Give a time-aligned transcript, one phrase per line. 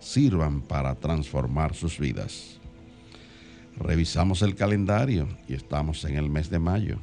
[0.00, 2.58] sirvan para transformar sus vidas.
[3.78, 6.96] Revisamos el calendario y estamos en el mes de mayo,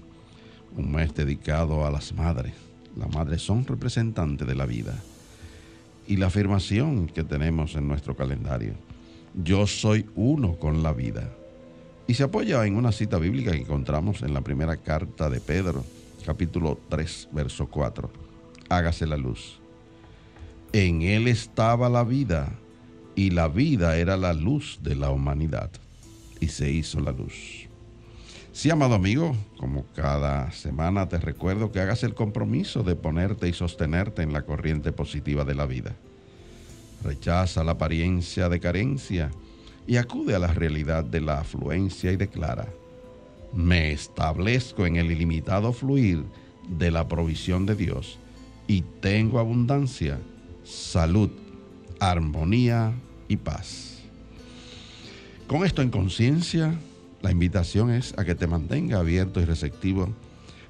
[0.76, 2.54] un mes dedicado a las madres.
[2.96, 4.96] Las madres son representantes de la vida.
[6.08, 8.74] Y la afirmación que tenemos en nuestro calendario,
[9.44, 11.30] yo soy uno con la vida.
[12.08, 15.86] Y se apoya en una cita bíblica que encontramos en la primera carta de Pedro,
[16.26, 18.12] capítulo 3, verso 4.
[18.70, 19.60] Hágase la luz.
[20.74, 22.52] En él estaba la vida
[23.16, 25.70] y la vida era la luz de la humanidad.
[26.40, 27.68] Y se hizo la luz.
[28.52, 33.54] Sí, amado amigo, como cada semana te recuerdo que hagas el compromiso de ponerte y
[33.54, 35.96] sostenerte en la corriente positiva de la vida.
[37.04, 39.32] Rechaza la apariencia de carencia
[39.88, 42.68] y acude a la realidad de la afluencia y declara,
[43.54, 46.24] me establezco en el ilimitado fluir
[46.70, 48.20] de la provisión de Dios
[48.68, 50.20] y tengo abundancia,
[50.64, 51.30] salud,
[52.12, 52.94] armonía
[53.28, 54.00] y paz.
[55.48, 56.76] Con esto en conciencia,
[57.22, 60.10] la invitación es a que te mantenga abierto y receptivo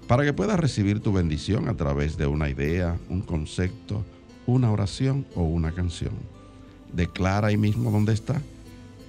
[0.07, 4.05] para que puedas recibir tu bendición a través de una idea, un concepto,
[4.45, 6.13] una oración o una canción.
[6.91, 8.41] Declara ahí mismo donde está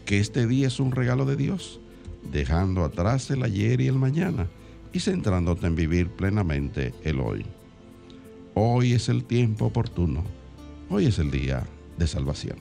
[0.07, 1.81] que este día es un regalo de Dios,
[2.33, 4.47] dejando atrás el ayer y el mañana
[4.93, 7.45] y centrándote en vivir plenamente el hoy.
[8.55, 10.23] Hoy es el tiempo oportuno.
[10.89, 11.67] Hoy es el día
[11.99, 12.59] de salvación.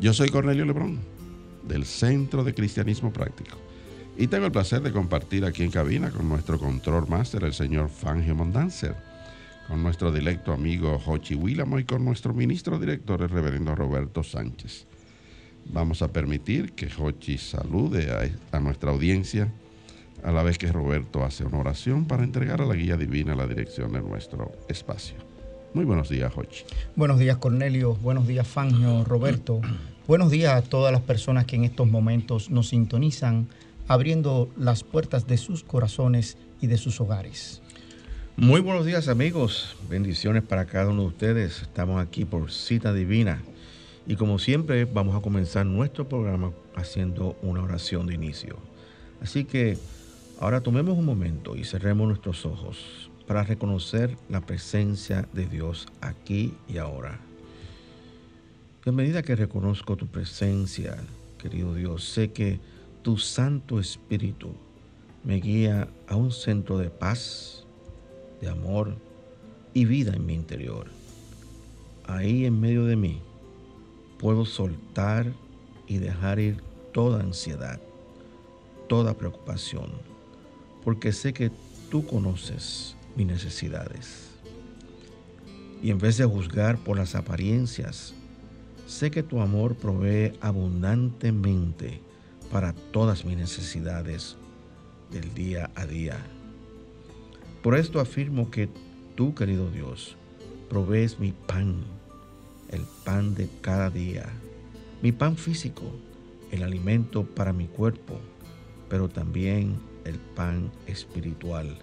[0.00, 1.00] Yo soy Cornelio Lebrón,
[1.66, 3.56] del Centro de Cristianismo Práctico,
[4.16, 7.88] y tengo el placer de compartir aquí en cabina con nuestro control máster, el señor
[7.88, 8.94] Fangio Mondanzer,
[9.68, 14.86] con nuestro directo amigo Jochi Willamo y con nuestro ministro director, el reverendo Roberto Sánchez.
[15.66, 19.52] Vamos a permitir que Jochi salude a nuestra audiencia
[20.22, 23.46] a la vez que Roberto hace una oración para entregar a la guía divina la
[23.46, 25.31] dirección de nuestro espacio.
[25.74, 26.64] Muy buenos días, Jochi.
[26.96, 27.94] Buenos días, Cornelio.
[27.94, 29.62] Buenos días, Fangio, Roberto.
[30.06, 33.48] buenos días a todas las personas que en estos momentos nos sintonizan,
[33.88, 37.62] abriendo las puertas de sus corazones y de sus hogares.
[38.36, 39.76] Muy buenos días, amigos.
[39.88, 41.62] Bendiciones para cada uno de ustedes.
[41.62, 43.42] Estamos aquí por cita divina.
[44.06, 48.58] Y como siempre, vamos a comenzar nuestro programa haciendo una oración de inicio.
[49.22, 49.78] Así que
[50.38, 56.52] ahora tomemos un momento y cerremos nuestros ojos para reconocer la presencia de Dios aquí
[56.68, 57.18] y ahora.
[58.84, 60.98] A medida que reconozco tu presencia,
[61.38, 62.60] querido Dios, sé que
[63.00, 64.52] tu Santo Espíritu
[65.24, 67.64] me guía a un centro de paz,
[68.42, 68.98] de amor
[69.72, 70.88] y vida en mi interior.
[72.06, 73.22] Ahí en medio de mí
[74.18, 75.32] puedo soltar
[75.86, 76.62] y dejar ir
[76.92, 77.80] toda ansiedad,
[78.90, 79.90] toda preocupación,
[80.84, 81.50] porque sé que
[81.88, 84.30] tú conoces mis necesidades.
[85.82, 88.14] Y en vez de juzgar por las apariencias,
[88.86, 92.00] sé que tu amor provee abundantemente
[92.50, 94.36] para todas mis necesidades
[95.10, 96.18] del día a día.
[97.62, 98.68] Por esto afirmo que
[99.14, 100.16] tú, querido Dios,
[100.68, 101.76] provees mi pan,
[102.70, 104.26] el pan de cada día,
[105.02, 105.84] mi pan físico,
[106.50, 108.18] el alimento para mi cuerpo,
[108.88, 111.78] pero también el pan espiritual,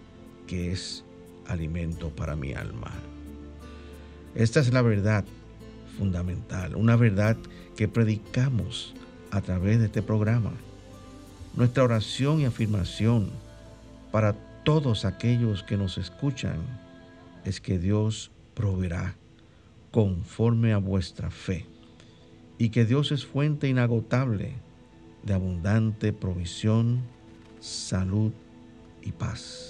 [0.48, 1.04] que es
[1.50, 2.92] alimento para mi alma.
[4.36, 5.26] Esta es la verdad
[5.98, 7.36] fundamental, una verdad
[7.76, 8.94] que predicamos
[9.32, 10.52] a través de este programa.
[11.56, 13.30] Nuestra oración y afirmación
[14.12, 16.58] para todos aquellos que nos escuchan
[17.44, 19.16] es que Dios proveerá
[19.92, 21.66] conforme a vuestra fe
[22.58, 24.54] y que Dios es fuente inagotable
[25.24, 27.02] de abundante provisión,
[27.60, 28.32] salud
[29.02, 29.69] y paz.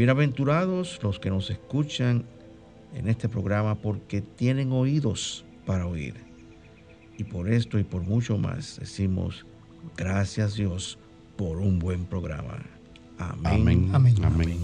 [0.00, 2.24] Bienaventurados los que nos escuchan
[2.94, 6.14] en este programa porque tienen oídos para oír.
[7.18, 9.44] Y por esto y por mucho más decimos
[9.98, 10.98] gracias Dios
[11.36, 12.64] por un buen programa.
[13.18, 13.90] Amén.
[13.92, 14.16] Amén.
[14.24, 14.59] Amén.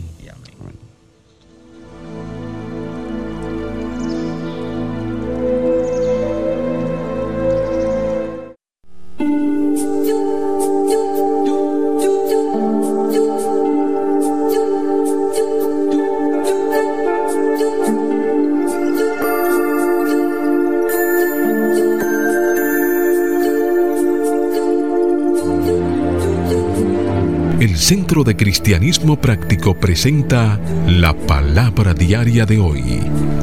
[27.87, 32.83] Centro de Cristianismo Práctico presenta la palabra diaria de hoy.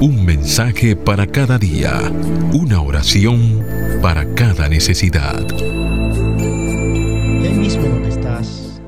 [0.01, 2.11] Un mensaje para cada día.
[2.51, 3.65] Una oración
[4.01, 5.47] para cada necesidad.
[5.61, 8.81] Y ahí mismo donde estás,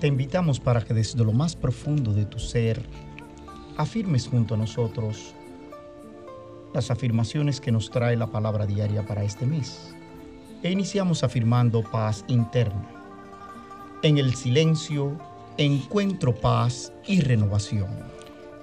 [0.00, 2.82] te invitamos para que desde lo más profundo de tu ser
[3.78, 5.34] afirmes junto a nosotros
[6.74, 9.94] las afirmaciones que nos trae la palabra diaria para este mes.
[10.62, 13.03] E iniciamos afirmando paz interna.
[14.04, 15.16] En el silencio
[15.56, 17.88] encuentro paz y renovación.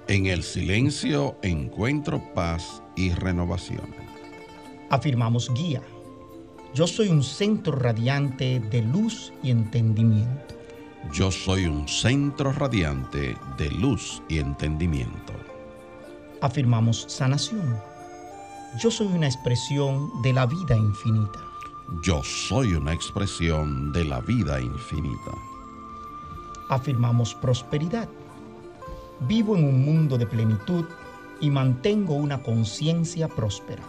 [0.08, 3.90] En el silencio encuentro paz y renovación.
[4.92, 5.82] Afirmamos guía.
[6.76, 10.54] Yo soy un centro radiante de luz y entendimiento.
[11.12, 15.34] Yo soy un centro radiante de luz y entendimiento.
[16.42, 17.80] Afirmamos sanación.
[18.80, 21.51] Yo soy una expresión de la vida infinita.
[22.02, 25.32] Yo soy una expresión de la vida infinita.
[26.70, 28.08] Afirmamos prosperidad.
[29.28, 30.86] Vivo en un mundo de plenitud
[31.42, 33.84] y mantengo una conciencia próspera.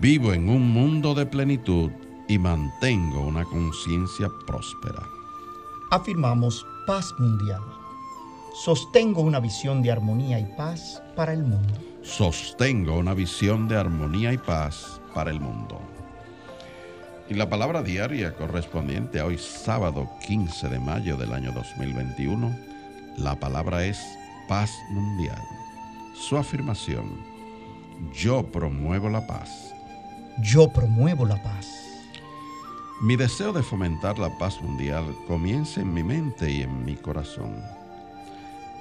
[0.00, 1.90] Vivo en un mundo de plenitud
[2.28, 5.02] y mantengo una conciencia próspera.
[5.90, 7.62] Afirmamos paz mundial.
[8.52, 11.74] Sostengo una visión de armonía y paz para el mundo.
[12.02, 15.80] Sostengo una visión de armonía y paz para el mundo.
[17.30, 22.52] Y la palabra diaria correspondiente a hoy sábado 15 de mayo del año 2021,
[23.18, 24.04] la palabra es
[24.48, 25.40] paz mundial.
[26.12, 27.24] Su afirmación,
[28.12, 29.72] yo promuevo la paz.
[30.42, 31.68] Yo promuevo la paz.
[33.00, 37.54] Mi deseo de fomentar la paz mundial comienza en mi mente y en mi corazón.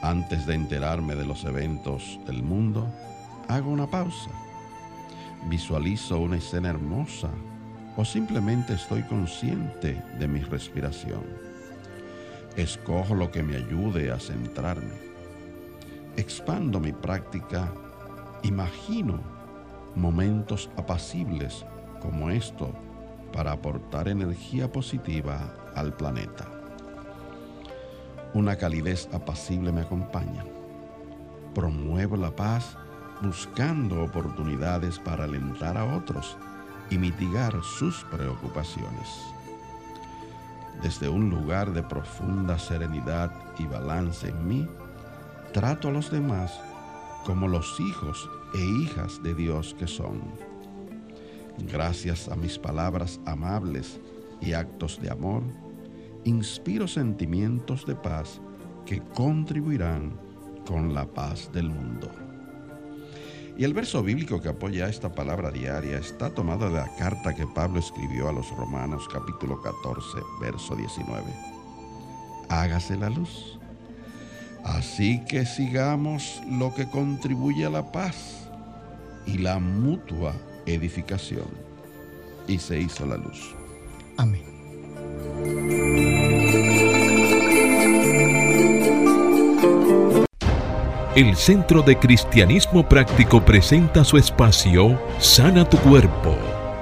[0.01, 2.91] Antes de enterarme de los eventos del mundo,
[3.47, 4.31] hago una pausa.
[5.47, 7.29] Visualizo una escena hermosa
[7.99, 11.21] o simplemente estoy consciente de mi respiración.
[12.55, 14.93] Escojo lo que me ayude a centrarme.
[16.15, 17.69] Expando mi práctica,
[18.41, 19.19] imagino
[19.95, 21.65] momentos apacibles
[22.01, 22.71] como esto
[23.33, 26.47] para aportar energía positiva al planeta.
[28.33, 30.45] Una calidez apacible me acompaña.
[31.53, 32.77] Promuevo la paz
[33.21, 36.37] buscando oportunidades para alentar a otros
[36.89, 39.21] y mitigar sus preocupaciones.
[40.81, 44.67] Desde un lugar de profunda serenidad y balance en mí,
[45.53, 46.59] trato a los demás
[47.25, 50.21] como los hijos e hijas de Dios que son.
[51.71, 53.99] Gracias a mis palabras amables
[54.41, 55.43] y actos de amor,
[56.23, 58.39] inspiro sentimientos de paz
[58.85, 60.13] que contribuirán
[60.65, 62.28] con la paz del mundo.
[63.59, 67.45] Y el verso bíblico que apoya esta palabra diaria está tomado de la carta que
[67.45, 71.25] Pablo escribió a los Romanos capítulo 14, verso 19.
[72.47, 73.59] Hágase la luz.
[74.63, 78.47] Así que sigamos lo que contribuye a la paz
[79.25, 80.33] y la mutua
[80.65, 81.49] edificación.
[82.47, 83.53] Y se hizo la luz.
[84.15, 84.58] Amén.
[91.19, 96.33] El Centro de Cristianismo Práctico presenta su espacio Sana tu Cuerpo.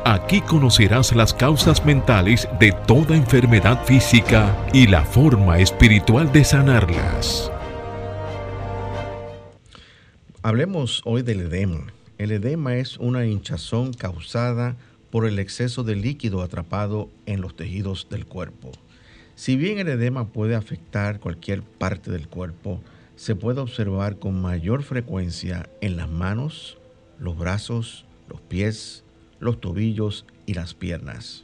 [0.06, 7.52] Aquí conocerás las causas mentales de toda enfermedad física y la forma espiritual de sanarlas.
[10.44, 11.92] Hablemos hoy del edema.
[12.20, 14.76] El edema es una hinchazón causada
[15.10, 18.72] por el exceso de líquido atrapado en los tejidos del cuerpo.
[19.34, 22.84] Si bien el edema puede afectar cualquier parte del cuerpo,
[23.18, 26.78] se puede observar con mayor frecuencia en las manos,
[27.20, 29.04] los brazos, los pies,
[29.40, 31.44] los tobillos y las piernas.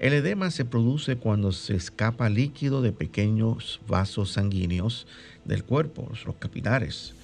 [0.00, 5.06] El edema se produce cuando se escapa líquido de pequeños vasos sanguíneos
[5.44, 7.14] del cuerpo, los capilares.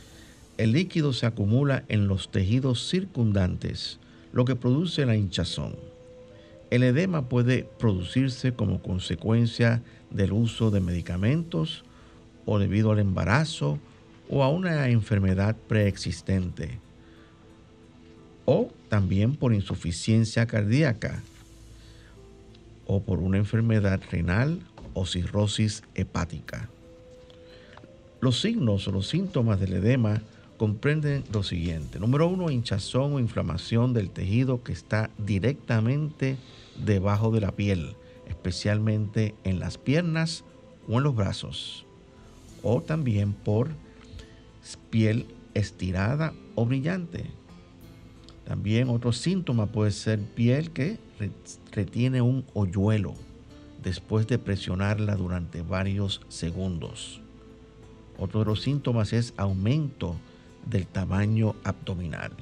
[0.58, 3.98] El líquido se acumula en los tejidos circundantes,
[4.32, 5.74] lo que produce la hinchazón.
[6.70, 11.82] El edema puede producirse como consecuencia del uso de medicamentos
[12.46, 13.78] o debido al embarazo
[14.30, 16.78] o a una enfermedad preexistente
[18.46, 21.22] o también por insuficiencia cardíaca
[22.86, 24.60] o por una enfermedad renal
[24.94, 26.70] o cirrosis hepática.
[28.20, 30.22] Los signos o los síntomas del edema
[30.56, 31.98] comprenden lo siguiente.
[31.98, 36.36] Número uno, hinchazón o inflamación del tejido que está directamente
[36.82, 37.94] debajo de la piel,
[38.28, 40.44] especialmente en las piernas
[40.88, 41.85] o en los brazos.
[42.68, 43.68] O también por
[44.90, 47.30] piel estirada o brillante.
[48.44, 50.98] También otro síntoma puede ser piel que
[51.70, 53.14] retiene un hoyuelo
[53.84, 57.20] después de presionarla durante varios segundos.
[58.18, 60.16] Otro de los síntomas es aumento
[60.68, 62.32] del tamaño abdominal.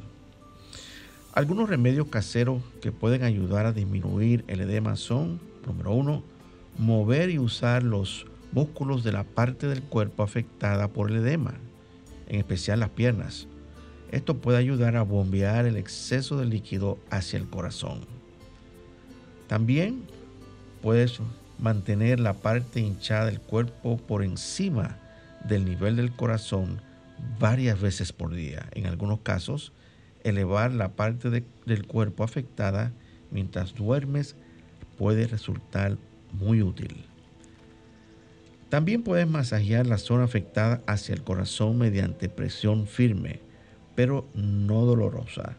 [1.34, 6.22] Algunos remedios caseros que pueden ayudar a disminuir el edema son, número uno,
[6.78, 11.54] mover y usar los músculos de la parte del cuerpo afectada por el edema,
[12.28, 13.48] en especial las piernas.
[14.12, 18.02] Esto puede ayudar a bombear el exceso de líquido hacia el corazón.
[19.48, 20.04] También
[20.82, 21.18] puedes
[21.58, 24.98] mantener la parte hinchada del cuerpo por encima
[25.48, 26.80] del nivel del corazón
[27.40, 28.68] varias veces por día.
[28.72, 29.72] En algunos casos,
[30.22, 32.92] elevar la parte del cuerpo afectada
[33.32, 34.36] mientras duermes
[34.96, 35.98] puede resultar
[36.32, 37.04] muy útil.
[38.74, 43.38] También puedes masajear la zona afectada hacia el corazón mediante presión firme,
[43.94, 45.54] pero no dolorosa.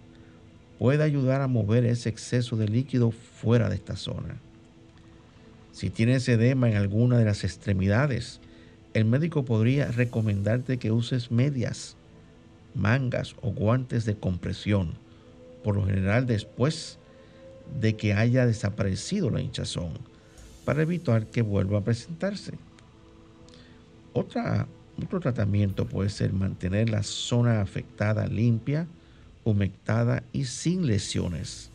[0.79, 4.35] Puede ayudar a mover ese exceso de líquido fuera de esta zona.
[5.71, 8.41] Si tienes edema en alguna de las extremidades,
[8.93, 11.95] el médico podría recomendarte que uses medias,
[12.73, 14.95] mangas o guantes de compresión,
[15.63, 16.99] por lo general después
[17.79, 19.93] de que haya desaparecido la hinchazón,
[20.65, 22.55] para evitar que vuelva a presentarse.
[24.17, 24.65] Otra,
[25.03, 28.87] otro tratamiento puede ser mantener la zona afectada limpia,
[29.43, 31.69] humectada y sin lesiones.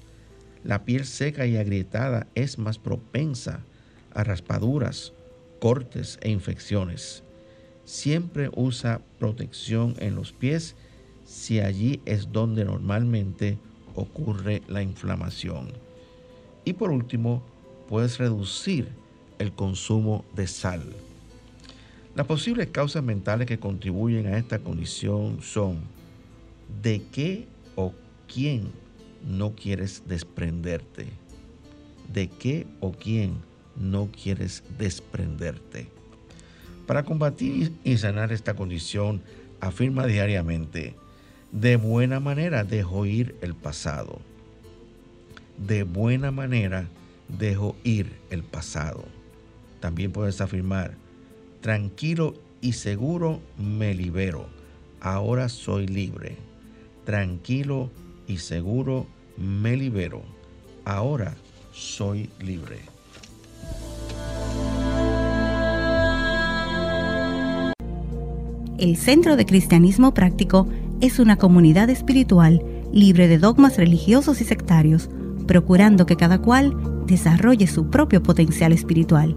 [0.65, 3.61] La piel seca y agrietada es más propensa
[4.15, 5.13] a raspaduras,
[5.61, 7.25] cortes e infecciones.
[7.85, 10.77] Siempre usa protección en los pies
[11.27, 13.59] si allí es donde normalmente
[13.95, 15.69] ocurre la inflamación.
[16.65, 17.43] Y por último,
[17.87, 18.89] puedes reducir
[19.39, 20.83] el consumo de sal.
[22.15, 25.79] Las posibles causas mentales que contribuyen a esta condición son
[26.83, 27.95] de qué o
[28.33, 28.73] quién
[29.27, 31.07] no quieres desprenderte.
[32.13, 33.35] De qué o quién
[33.77, 35.89] no quieres desprenderte.
[36.87, 39.23] Para combatir y sanar esta condición,
[39.61, 40.97] afirma diariamente,
[41.53, 44.19] de buena manera dejo ir el pasado.
[45.57, 46.89] De buena manera
[47.29, 49.05] dejo ir el pasado.
[49.79, 50.95] También puedes afirmar,
[51.61, 54.47] tranquilo y seguro me libero.
[55.01, 56.37] Ahora soy libre.
[57.05, 57.91] Tranquilo
[58.27, 60.23] y seguro me libero.
[60.85, 61.35] Ahora
[61.73, 62.79] soy libre.
[68.79, 70.67] El Centro de Cristianismo Práctico
[71.01, 72.63] es una comunidad espiritual
[72.93, 75.11] libre de dogmas religiosos y sectarios,
[75.47, 76.75] procurando que cada cual
[77.07, 79.37] desarrolle su propio potencial espiritual.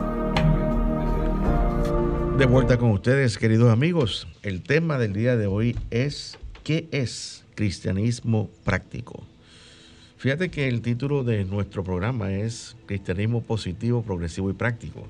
[2.37, 4.27] De vuelta con ustedes, queridos amigos.
[4.43, 9.23] El tema del día de hoy es ¿qué es cristianismo práctico?
[10.17, 15.07] Fíjate que el título de nuestro programa es Cristianismo positivo, progresivo y práctico.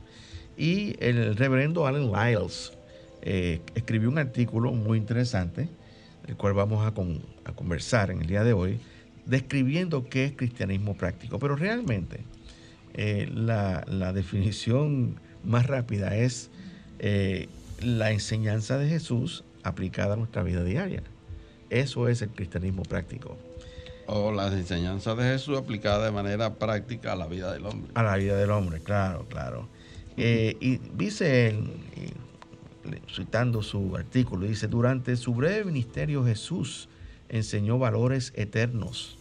[0.58, 2.74] Y el reverendo Alan Lyles
[3.22, 5.70] eh, escribió un artículo muy interesante
[6.28, 6.94] el cual vamos a,
[7.54, 8.80] conversar en el día de hoy,
[9.26, 11.40] describiendo qué es cristianismo práctico.
[11.40, 12.22] Pero realmente
[12.94, 16.50] eh, la, definición más rápida es
[17.02, 17.50] eh,
[17.82, 21.04] la enseñanza de Jesús aplicada a nuestra vida diaria.
[21.70, 23.38] Eso es el cristianismo práctico.
[24.08, 27.92] O la enseñanza de Jesús aplicada de manera práctica a la vida del hombre.
[27.96, 29.68] A la vida del hombre, claro, claro.
[30.16, 31.58] Eh, y dice
[33.14, 36.90] citando su artículo, dice, durante su breve ministerio Jesús
[37.30, 39.18] enseñó valores eternos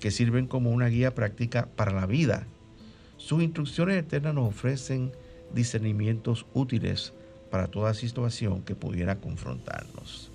[0.00, 2.46] que sirven como una guía práctica para la vida.
[3.16, 5.12] Sus instrucciones eternas nos ofrecen
[5.54, 7.12] discernimientos útiles
[7.50, 10.30] para toda situación que pudiera confrontarnos.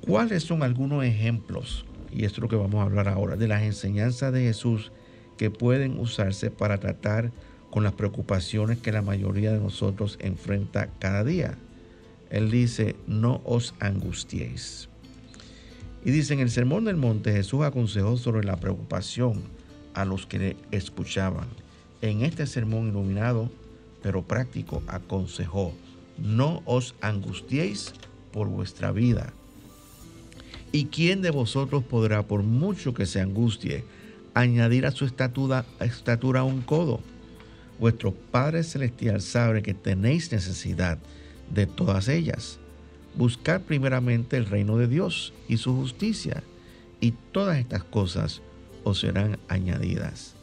[0.00, 3.62] ¿Cuáles son algunos ejemplos, y esto es lo que vamos a hablar ahora, de las
[3.62, 4.92] enseñanzas de Jesús
[5.36, 7.30] que pueden usarse para tratar
[7.70, 11.58] con las preocupaciones que la mayoría de nosotros enfrenta cada día?
[12.30, 14.88] Él dice, no os angustiéis.
[16.04, 19.42] Y dice, en el Sermón del Monte Jesús aconsejó sobre la preocupación
[19.94, 21.48] a los que le escuchaban.
[22.00, 23.50] En este sermón iluminado,
[24.02, 25.72] pero práctico, aconsejó,
[26.18, 27.92] no os angustiéis
[28.32, 29.32] por vuestra vida.
[30.72, 33.84] ¿Y quién de vosotros podrá, por mucho que se angustie,
[34.34, 37.00] añadir a su estatura, estatura un codo?
[37.78, 40.98] Vuestro Padre Celestial sabe que tenéis necesidad
[41.50, 42.58] de todas ellas.
[43.14, 46.42] Buscar primeramente el reino de Dios y su justicia,
[47.00, 48.42] y todas estas cosas
[48.84, 50.37] os serán añadidas.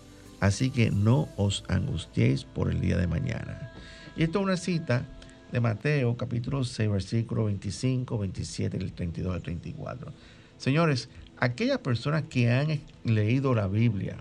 [0.46, 3.72] Así que no os angustiéis por el día de mañana.
[4.16, 5.04] Y esto es una cita
[5.52, 10.14] de Mateo capítulo 6, versículo 25, 27 y 32 al 34.
[10.60, 11.10] Señores,
[11.40, 14.18] aquellas personas que han leído la Biblia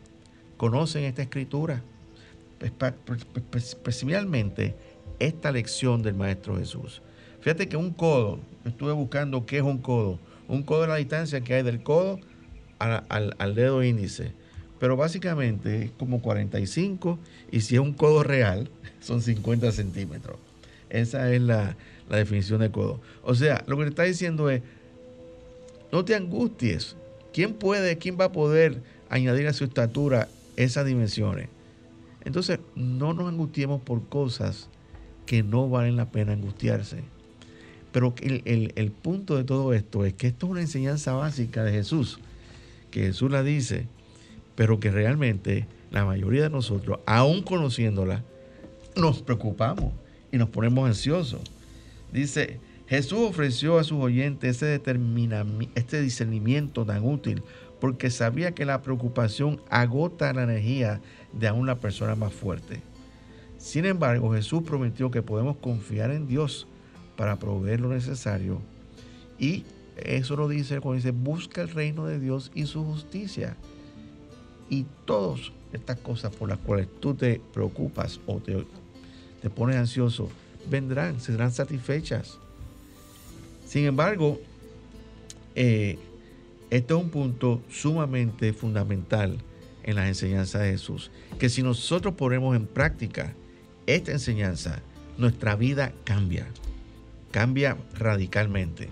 [0.57, 1.83] conocen esta escritura,
[3.53, 4.75] especialmente
[5.19, 7.03] esta lección del Maestro Jesús.
[7.43, 10.19] Fíjate que un codo, estuve buscando qué es un codo.
[10.49, 12.19] Un codo es la distancia que hay del codo
[12.79, 14.33] al, dedo índice.
[14.85, 17.19] Pero básicamente es como 45
[17.51, 18.69] y si es un codo real
[19.01, 20.37] son 50 centímetros.
[20.91, 21.75] Esa es la,
[22.11, 23.01] la definición de codo.
[23.23, 24.61] O sea, lo que le está diciendo es,
[25.91, 26.97] no te angusties.
[27.33, 31.49] ¿Quién puede, quién va a poder añadir a su estatura esas dimensiones?
[32.23, 34.69] Entonces, no nos angustiemos por cosas
[35.25, 36.99] que no valen la pena angustiarse.
[37.91, 41.73] Pero el, el, punto de todo esto es que esto es una enseñanza básica de
[41.73, 42.19] Jesús,
[42.91, 43.87] que Jesús la dice,
[44.55, 48.23] pero que realmente la mayoría de nosotros, aún conociéndola,
[48.97, 49.93] nos preocupamos
[50.33, 51.41] y nos ponemos ansiosos.
[52.13, 54.81] Dice, Jesús ofreció a sus oyentes ese
[55.75, 57.43] este discernimiento tan útil
[57.81, 61.01] porque sabía que la preocupación agota la energía
[61.33, 62.81] de una persona más fuerte.
[63.59, 66.67] Sin embargo, Jesús prometió que podemos confiar en Dios
[67.17, 68.61] para proveer lo necesario.
[69.39, 69.65] Y
[69.97, 73.57] eso lo dice cuando dice, busca el reino de Dios y su justicia.
[74.69, 78.65] Y todas estas cosas por las cuales tú te preocupas o te,
[79.43, 80.29] te pones ansioso,
[80.71, 82.39] vendrán, serán satisfechas.
[83.67, 84.41] Sin embargo,
[85.55, 85.99] eh,
[86.71, 89.39] este es un punto sumamente fundamental
[89.83, 93.35] en las enseñanzas de Jesús, que si nosotros ponemos en práctica
[93.87, 94.81] esta enseñanza,
[95.19, 96.47] nuestra vida cambia,
[97.31, 98.89] cambia radicalmente.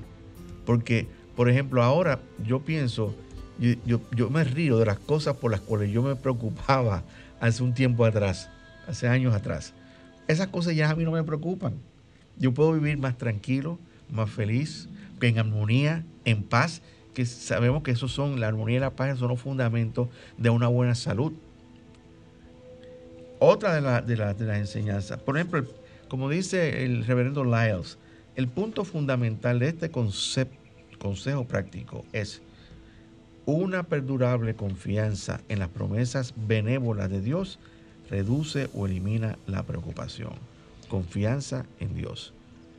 [0.66, 3.14] Porque, por ejemplo, ahora yo pienso,
[3.58, 7.02] yo, yo, me río de las cosas por las cuales yo me preocupaba
[7.40, 8.48] hace un tiempo atrás,
[8.86, 9.72] hace años atrás.
[10.28, 11.74] Esas cosas ya a mí no me preocupan.
[12.38, 13.78] Yo puedo vivir más tranquilo,
[14.10, 14.88] más feliz,
[15.28, 16.82] en armonía, en paz,
[17.14, 20.68] que sabemos que esos son, la armonía y la paz son los fundamentos de una
[20.68, 21.32] buena salud.
[23.38, 25.64] Otra de, las enseñanzas, por ejemplo,
[26.08, 27.98] como dice el reverendo Lyles,
[28.36, 32.40] el punto fundamental de este consejo práctico es
[33.46, 37.58] una perdurable confianza en las promesas benévolas de Dios
[38.10, 40.32] reduce o elimina la preocupación.
[40.88, 42.32] Confianza en Dios.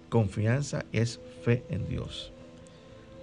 [0.09, 2.31] Confianza es fe en Dios.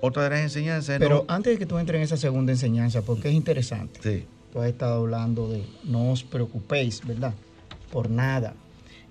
[0.00, 0.98] Otra de las enseñanzas.
[0.98, 4.00] Pero antes de que tú entres en esa segunda enseñanza, porque es interesante.
[4.02, 7.34] Sí tú has estado hablando de no os preocupéis, ¿verdad?
[7.92, 8.54] Por nada.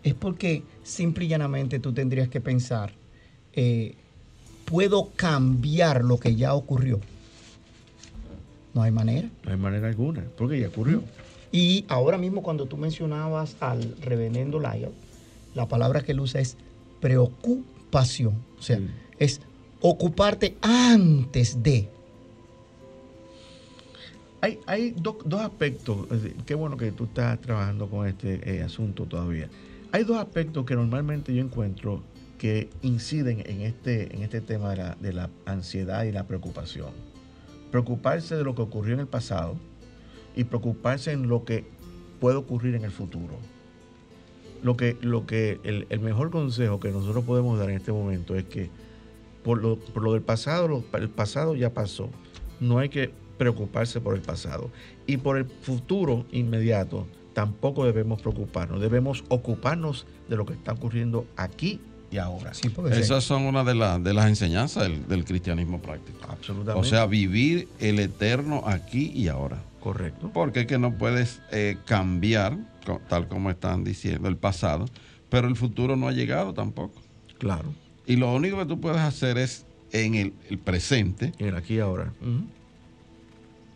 [0.03, 2.93] Es porque simple y llanamente tú tendrías que pensar,
[3.53, 3.95] eh,
[4.65, 6.99] ¿puedo cambiar lo que ya ocurrió?
[8.73, 9.29] No hay manera.
[9.43, 11.03] No hay manera alguna, porque ya ocurrió.
[11.51, 14.91] Y ahora mismo cuando tú mencionabas al reverendo Lyle,
[15.55, 16.57] la palabra que él usa es
[17.01, 18.35] preocupación.
[18.59, 18.79] O sea,
[19.17, 19.41] es
[19.81, 21.89] ocuparte antes de.
[24.41, 26.07] Hay, dos aspectos,
[26.45, 29.49] qué bueno que tú estás trabajando con este eh, asunto todavía.
[29.91, 32.01] Hay dos aspectos que normalmente yo encuentro
[32.37, 37.08] que inciden en este, en este tema de la, de la ansiedad y la preocupación.
[37.71, 39.55] Preocuparse de lo que ocurrió en el pasado
[40.35, 41.65] y preocuparse en lo que
[42.19, 43.35] puede ocurrir en el futuro.
[44.61, 48.35] Lo que, lo que el, el mejor consejo que nosotros podemos dar en este momento
[48.35, 48.69] es que
[49.43, 52.09] por lo, por lo del pasado, el pasado ya pasó.
[52.59, 54.69] No hay que preocuparse por el pasado.
[55.07, 58.81] Y por el futuro inmediato tampoco debemos preocuparnos.
[58.81, 61.79] Debemos ocuparnos de lo que está ocurriendo aquí
[62.11, 62.53] y ahora.
[62.53, 66.19] Sí, Esas son una de, de las enseñanzas del, cristianismo práctico.
[66.27, 66.87] Absolutamente.
[66.87, 69.61] O sea, vivir el eterno aquí y ahora.
[69.79, 70.31] Correcto.
[70.33, 72.57] Porque es que no puedes eh, cambiar,
[73.07, 74.85] tal como están diciendo, el pasado,
[75.29, 77.01] pero el futuro no ha llegado tampoco.
[77.37, 77.73] Claro.
[78.05, 81.31] Y lo único que tú puedes hacer es en el, presente.
[81.37, 82.11] En el aquí y ahora.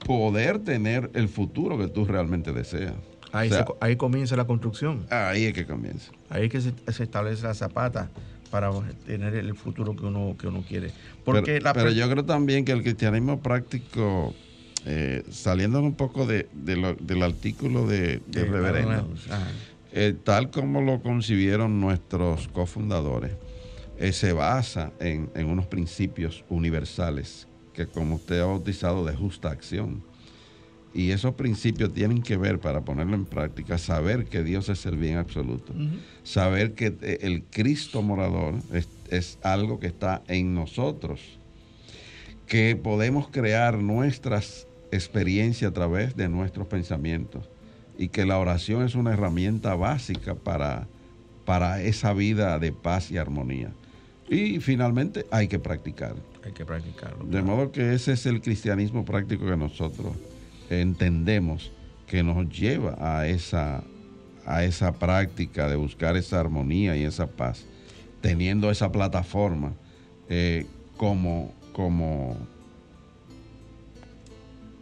[0.06, 2.96] Poder tener el futuro que tú realmente deseas.
[3.34, 3.50] Ahí,
[3.82, 5.08] ahí comienza la construcción.
[5.10, 6.12] Ahí es que comienza.
[6.30, 8.12] Ahí es que se, establece la zapata
[8.52, 8.70] para
[9.08, 10.92] tener el futuro que uno, que uno quiere.
[11.26, 14.36] Porque pero, yo creo también que el cristianismo práctico,
[14.86, 19.10] eh, saliendo un poco de, del artículo de, de reverendo,
[19.92, 23.32] eh, tal como lo concibieron nuestros cofundadores,
[23.98, 29.50] eh, se basa en, en, unos principios universales que como usted ha bautizado de justa
[29.50, 30.04] acción.
[30.94, 34.96] Y esos principios tienen que ver, para ponerlo en práctica, saber que Dios es el
[34.96, 35.74] bien absoluto,
[36.24, 41.20] saber que eh, el Cristo morador es, es algo que está en nosotros,
[42.46, 47.50] que podemos crear nuestras experiencias a través de nuestros pensamientos
[47.98, 50.88] y que la oración es una herramienta básica para,
[51.46, 53.72] para esa vida de paz y armonía.
[54.30, 56.16] Y finalmente hay que practicar.
[56.46, 57.26] Hay que practicarlo.
[57.26, 60.14] De modo que ese es el cristianismo práctico que nosotros
[60.70, 61.72] entendemos
[62.08, 63.84] que nos lleva a esa,
[64.46, 67.66] a esa práctica de buscar esa armonía y esa paz,
[68.22, 69.74] teniendo esa plataforma
[70.30, 70.66] eh,
[70.98, 72.38] como, como,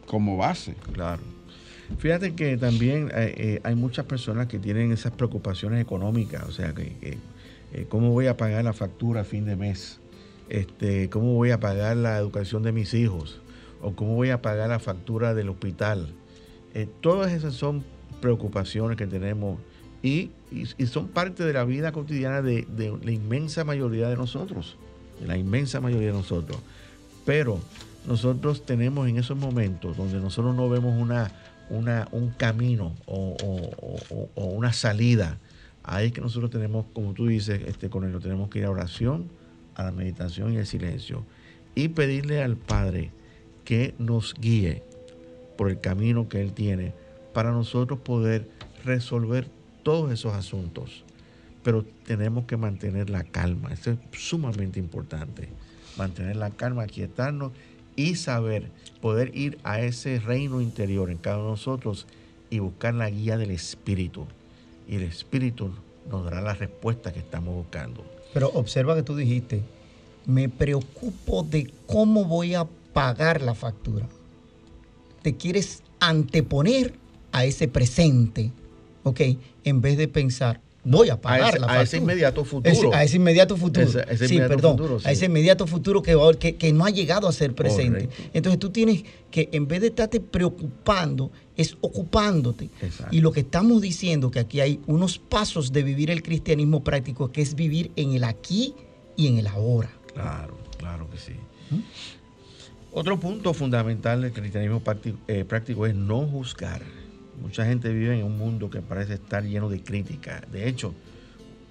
[0.06, 0.76] como base.
[0.94, 1.22] Claro.
[1.98, 6.74] Fíjate que también eh, eh, hay muchas personas que tienen esas preocupaciones económicas, o sea,
[6.74, 7.18] que,
[7.90, 10.00] cómo voy a pagar la factura a fin de mes,
[10.50, 13.42] este, cómo voy a pagar la educación de mis hijos,
[13.82, 16.08] o cómo voy a pagar la factura del hospital.
[17.02, 17.84] todas esas son
[18.22, 19.60] preocupaciones que tenemos
[20.04, 20.32] y,
[20.88, 22.66] son parte de la vida cotidiana de,
[23.04, 24.78] la inmensa mayoría de nosotros,
[25.20, 26.58] de la inmensa mayoría de nosotros.
[27.26, 27.60] Pero
[28.08, 31.32] nosotros tenemos en esos momentos donde nosotros no vemos una
[31.72, 33.36] un camino o,
[34.36, 35.38] una salida.
[35.84, 38.70] Ahí es que nosotros tenemos, como tú dices, este, con él, tenemos que ir a
[38.70, 39.30] oración,
[39.76, 41.26] a la meditación y al silencio.
[41.74, 43.12] Y pedirle al Padre
[43.72, 44.84] que nos guíe
[45.58, 46.92] por el camino que Él tiene
[47.32, 48.50] para nosotros poder
[48.84, 49.48] resolver
[49.82, 51.06] todos esos asuntos.
[51.64, 53.72] Pero tenemos que mantener la calma.
[53.72, 55.48] Esto es sumamente importante.
[55.96, 57.54] Mantener la calma, quietarnos
[57.96, 58.68] y saber
[59.00, 62.08] poder ir a ese reino interior en cada uno de nosotros
[62.50, 64.26] y buscar la guía del Espíritu.
[64.86, 65.72] Y el Espíritu
[66.10, 68.04] nos dará la respuesta que estamos buscando.
[68.34, 69.62] Pero observa que tú dijiste,
[70.26, 74.08] me preocupo de cómo voy a pagar la factura.
[75.22, 76.94] Te quieres anteponer
[77.32, 78.52] a ese presente,
[79.04, 79.22] ¿ok?
[79.64, 82.94] En vez de pensar, voy a pagar a ese, inmediato futuro.
[82.94, 83.88] a ese inmediato futuro.
[83.88, 85.00] sí, perdón.
[85.04, 88.10] A ese inmediato futuro que, que, que, no ha llegado a ser presente.
[88.34, 92.70] Entonces tú tienes que, en vez de estarte preocupando, es ocupándote.
[93.12, 97.32] Y lo que estamos diciendo, que aquí hay unos pasos de vivir el cristianismo práctico,
[97.32, 98.74] que es vivir en el aquí
[99.16, 99.90] y en el ahora.
[100.14, 101.34] Claro, claro que sí.
[101.70, 101.80] ¿Mm?
[102.94, 104.82] Otro punto fundamental del cristianismo
[105.28, 106.82] eh, práctico es no juzgar.
[107.42, 110.42] Mucha gente vive en un mundo que parece estar lleno de crítica.
[110.52, 110.94] De hecho,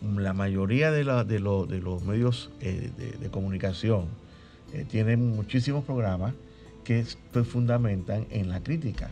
[0.02, 4.06] la mayoría de, los medios eh, de, comunicación
[4.72, 6.32] eh, tienen muchísimos programas
[6.84, 9.10] que se fundamentan en la crítica.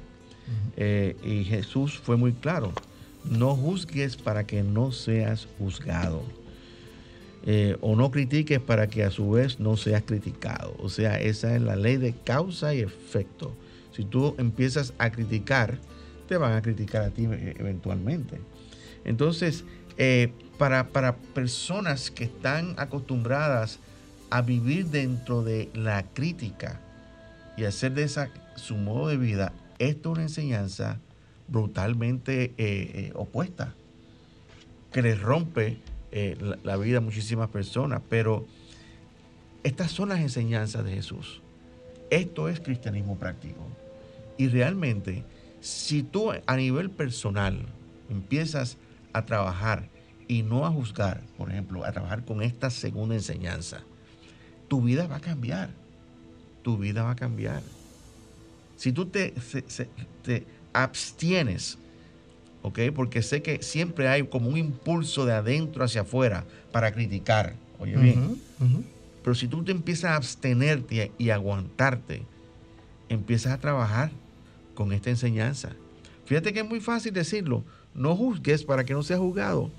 [0.77, 2.73] Eh, y Jesús fue muy claro,
[3.31, 6.23] no juzgues para que no seas juzgado.
[7.81, 10.74] O no critiques para que a su vez no seas criticado.
[10.81, 13.55] O sea, esa es la ley de causa y efecto.
[13.98, 15.79] Si tú empiezas a criticar,
[16.29, 18.38] te van a criticar a ti eh, eventualmente.
[19.05, 19.64] Entonces,
[19.96, 23.81] eh, para, personas que están acostumbradas
[24.31, 26.81] a vivir dentro de la crítica
[27.57, 31.01] y hacer de esa su modo de vida, esto es una enseñanza
[31.48, 33.74] brutalmente eh, opuesta,
[34.92, 35.79] que les rompe
[36.12, 38.03] la, la, vida a muchísimas personas.
[38.09, 38.47] Pero
[39.62, 41.40] estas son las enseñanzas de Jesús.
[42.11, 43.66] Esto es cristianismo práctico.
[44.37, 45.25] Y realmente
[45.61, 47.66] si tú a nivel personal
[48.09, 48.77] empiezas
[49.12, 49.88] a trabajar
[50.29, 53.83] y no a juzgar, por ejemplo, a trabajar con esta segunda enseñanza,
[54.68, 55.71] tu vida va a cambiar.
[56.62, 57.62] Tu vida va a cambiar.
[58.77, 59.35] Si tú te
[60.73, 61.79] abstienes,
[62.62, 62.79] ¿ok?
[62.94, 67.97] Porque sé que siempre hay como un impulso de adentro hacia afuera para criticar, oye
[67.97, 68.40] bien.
[69.23, 72.23] Pero si tú te empiezas a abstenerte y aguantarte,
[73.09, 74.11] empiezas a trabajar
[74.75, 75.71] con esta enseñanza.
[76.25, 77.64] Fíjate que es muy fácil decirlo.
[77.94, 79.71] No juzgues para que no seas juzgado.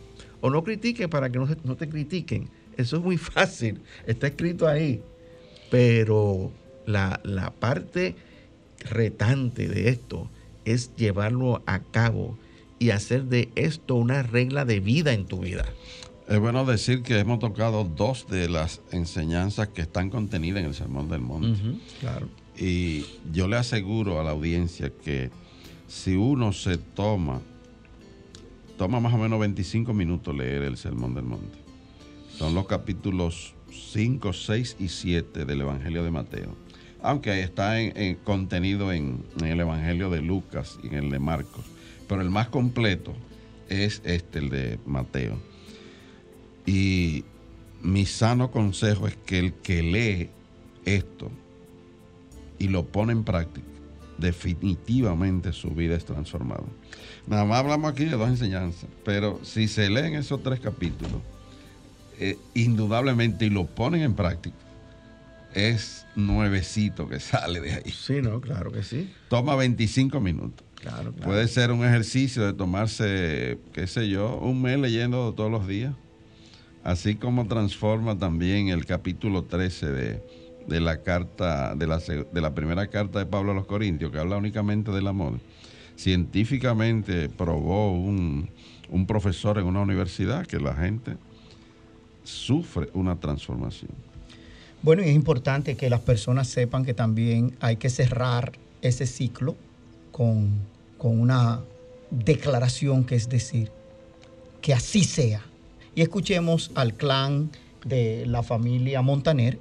[0.42, 2.50] O no critiques para que no, no te critiquen.
[2.78, 3.82] Eso es muy fácil.
[4.08, 5.02] Está escrito ahí.
[5.70, 6.52] Pero
[6.86, 8.16] la, la parte
[8.90, 10.30] retante de esto
[10.66, 12.38] es llevarlo a cabo
[12.80, 15.66] y hacer de esto una regla de vida en tu vida.
[16.28, 20.76] Es bueno decir que hemos tocado dos de las enseñanzas que están contenidas en el
[20.76, 21.60] Sermón del Monte.
[22.00, 22.30] claro.
[22.58, 25.32] Y yo le aseguro a la audiencia que
[25.88, 27.42] si uno se toma,
[28.78, 31.58] toma más o menos 25 minutos leer el Sermón del Monte.
[32.38, 36.56] Son los capítulos 5, 6 y 7 del Evangelio de Mateo.
[37.02, 41.66] Aunque está en, contenido en, en el Evangelio de Lucas y en el de Marcos.
[42.10, 43.14] Pero el más completo
[43.70, 45.40] es este, el de Mateo.
[46.66, 47.24] Y
[47.82, 50.30] mi sano consejo es que el que lee
[50.86, 51.32] esto
[52.58, 53.68] y lo pone en práctica,
[54.18, 56.66] definitivamente su vida es transformada.
[57.28, 61.22] Nada más hablamos aquí de dos enseñanzas, pero si se leen esos tres capítulos,
[62.20, 64.58] eh, indudablemente y lo ponen en práctica,
[65.54, 67.92] es nuevecito que sale de ahí.
[67.92, 69.14] Sí, no, claro que sí.
[69.30, 70.66] Toma 25 minutos.
[70.82, 71.26] Claro, claro.
[71.26, 75.94] Puede ser un ejercicio de tomarse, qué sé yo, un mes leyendo todos los días
[76.84, 79.92] así como transforma también el capítulo 13
[80.68, 84.20] de, la carta, de la, de la primera carta de Pablo a los Corintios, que
[84.20, 85.40] habla únicamente del amor.
[85.96, 88.50] Científicamente probó un,
[88.90, 91.18] un profesor en una universidad que la gente
[92.24, 93.92] sufre una transformación.
[94.82, 99.58] Bueno, y es importante que las personas sepan que también hay que cerrar ese ciclo
[100.20, 100.68] con,
[101.02, 101.62] una
[102.12, 103.72] declaración que es decir,
[104.62, 105.42] que así sea
[105.96, 107.52] y escuchemos al clan
[107.86, 109.60] de la familia Montaner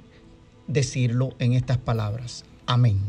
[0.67, 2.43] decirlo en estas palabras.
[2.65, 2.99] Amén.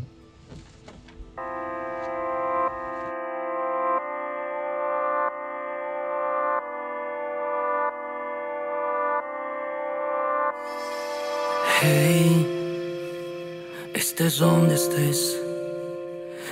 [11.83, 12.47] Hey,
[13.93, 15.40] estés donde estés.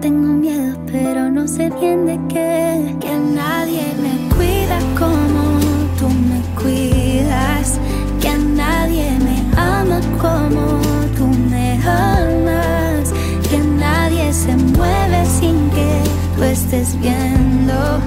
[0.00, 2.96] tengo miedo, pero no sé bien de qué.
[3.00, 4.26] Que nadie me
[4.98, 5.58] como
[5.98, 7.78] tú me cuidas,
[8.20, 10.80] que nadie me ama como
[11.16, 13.12] tú me amas,
[13.50, 16.00] que nadie se mueve sin que
[16.36, 18.00] tú estés viendo,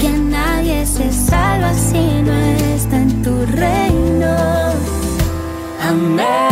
[0.00, 2.34] que nadie se salva si no
[2.74, 4.36] está en tu reino.
[5.88, 6.47] Amén.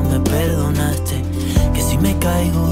[0.00, 1.22] Me perdonaste.
[1.74, 2.71] Que si me caigo,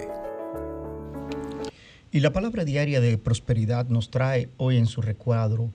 [2.13, 5.71] Y la palabra diaria de prosperidad nos trae hoy en su recuadro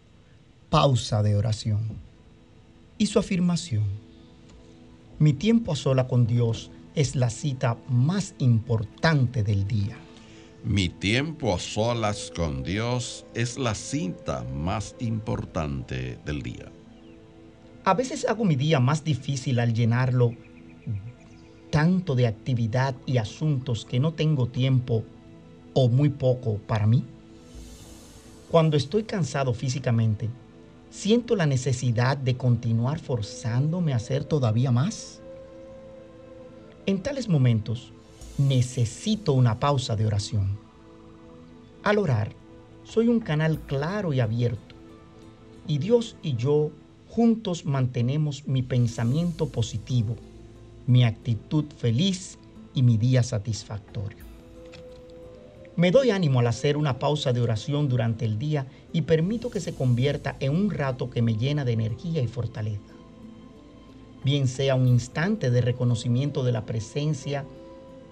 [0.68, 1.98] pausa de oración
[2.98, 3.84] y su afirmación.
[5.18, 9.96] Mi tiempo a sola con Dios es la cita más importante del día.
[10.62, 16.70] Mi tiempo a solas con Dios es la cita más importante del día.
[17.84, 20.34] A veces hago mi día más difícil al llenarlo
[21.70, 25.04] tanto de actividad y asuntos que no tengo tiempo
[25.78, 27.04] o muy poco para mí?
[28.50, 30.30] Cuando estoy cansado físicamente,
[30.90, 35.20] ¿siento la necesidad de continuar forzándome a hacer todavía más?
[36.86, 37.92] En tales momentos,
[38.38, 40.58] necesito una pausa de oración.
[41.82, 42.32] Al orar,
[42.84, 44.74] soy un canal claro y abierto,
[45.68, 46.70] y Dios y yo
[47.06, 50.16] juntos mantenemos mi pensamiento positivo,
[50.86, 52.38] mi actitud feliz
[52.72, 54.25] y mi día satisfactorio.
[55.76, 59.60] Me doy ánimo al hacer una pausa de oración durante el día y permito que
[59.60, 62.94] se convierta en un rato que me llena de energía y fortaleza.
[64.24, 67.44] Bien sea un instante de reconocimiento de la presencia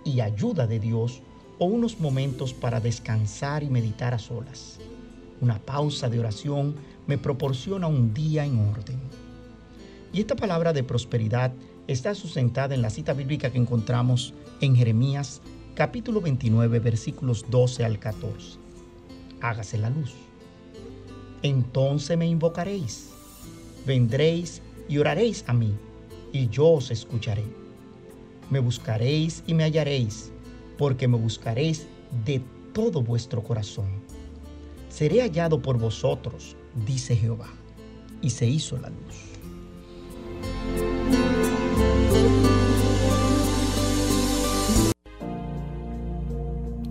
[0.04, 1.22] y ayuda de Dios
[1.58, 4.78] o unos momentos para descansar y meditar a solas.
[5.40, 6.74] Una pausa de oración
[7.06, 9.00] me proporciona un día en orden.
[10.12, 11.52] Y esta palabra de prosperidad
[11.86, 15.40] está sustentada en la cita bíblica que encontramos en Jeremías
[15.74, 18.58] capítulo 29, versículos 12 al 14.
[19.40, 20.14] Hágase la luz.
[21.42, 23.10] Entonces me invocaréis,
[23.84, 25.74] vendréis y oraréis a mí,
[26.32, 27.44] y yo os escucharé.
[28.50, 30.30] Me buscaréis y me hallaréis,
[30.78, 31.86] porque me buscaréis
[32.24, 32.40] de
[32.72, 33.88] todo vuestro corazón.
[34.88, 36.56] Seré hallado por vosotros,
[36.86, 37.48] dice Jehová.
[38.22, 39.33] Y se hizo la luz.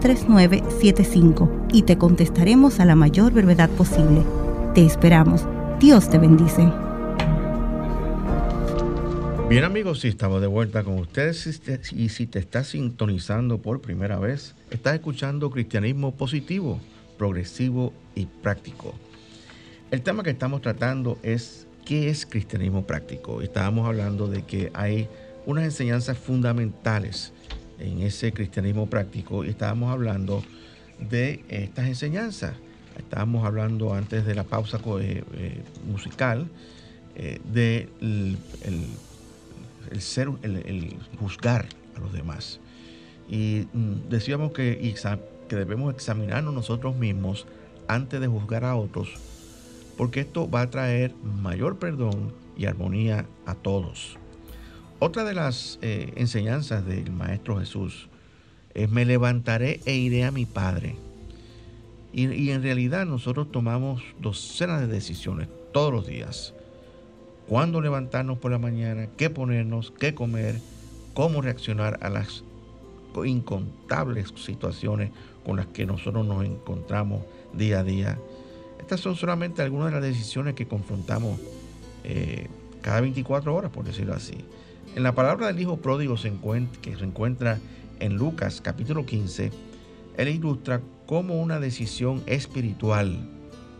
[0.00, 4.24] 3975 y te contestaremos a la mayor brevedad posible.
[4.74, 5.46] Te esperamos.
[5.78, 6.70] Dios te bendice.
[9.48, 11.60] Bien amigos, si estamos de vuelta con ustedes
[11.92, 16.80] y si te estás sintonizando por primera vez, estás escuchando Cristianismo Positivo,
[17.18, 18.94] Progresivo y Práctico.
[19.90, 23.42] El tema que estamos tratando es ¿qué es cristianismo práctico?
[23.42, 25.08] Estábamos hablando de que hay
[25.46, 27.32] unas enseñanzas fundamentales
[27.80, 30.42] en ese cristianismo práctico y estábamos hablando
[30.98, 32.54] de estas enseñanzas.
[32.96, 36.48] Estábamos hablando antes de la pausa eh, eh, musical
[37.16, 38.36] eh, de el,
[40.00, 41.66] ser, el, juzgar
[41.96, 42.60] a los demás.
[43.28, 44.94] Y mm, decíamos que,
[45.48, 47.46] que debemos examinarnos nosotros mismos
[47.88, 49.14] antes de juzgar a otros,
[49.96, 54.19] porque esto va a traer mayor perdón y armonía a todos.
[55.02, 58.10] Otra de las eh, enseñanzas del Maestro Jesús
[58.74, 60.94] es me levantaré e iré a mi Padre.
[62.12, 66.52] Y, en realidad nosotros tomamos docenas de decisiones todos los días.
[67.48, 70.60] Cuándo levantarnos por la mañana, qué ponernos, qué comer,
[71.14, 72.44] cómo reaccionar a las
[73.24, 75.12] incontables situaciones
[75.46, 77.22] con las que nosotros nos encontramos
[77.54, 78.18] día a día.
[78.78, 81.40] Estas son solamente algunas de las decisiones que confrontamos
[82.04, 82.48] eh,
[82.82, 84.44] cada 24 horas, por decirlo así.
[84.96, 87.60] En la palabra del Hijo Pródigo que se encuentra
[88.00, 89.52] en Lucas capítulo 15,
[90.16, 93.16] él ilustra cómo una decisión espiritual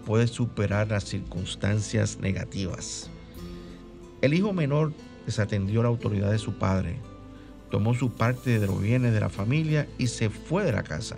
[0.06, 3.11] puede superar las circunstancias negativas.
[4.22, 4.92] El hijo menor
[5.26, 6.96] desatendió la autoridad de su padre,
[7.70, 11.16] tomó su parte de los bienes de la familia y se fue de la casa.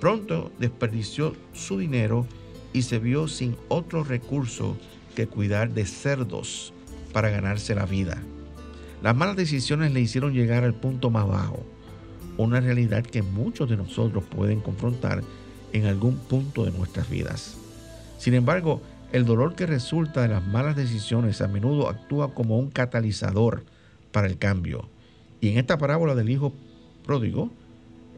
[0.00, 2.28] Pronto desperdició su dinero
[2.72, 4.76] y se vio sin otro recurso
[5.16, 6.72] que cuidar de cerdos
[7.12, 8.22] para ganarse la vida.
[9.02, 11.64] Las malas decisiones le hicieron llegar al punto más bajo,
[12.36, 15.22] una realidad que muchos de nosotros pueden confrontar
[15.72, 17.56] en algún punto de nuestras vidas.
[18.18, 18.80] Sin embargo,
[19.10, 23.64] el dolor que resulta de las malas decisiones a menudo actúa como un catalizador
[24.12, 24.88] para el cambio.
[25.40, 26.52] Y en esta parábola del hijo
[27.04, 27.50] pródigo,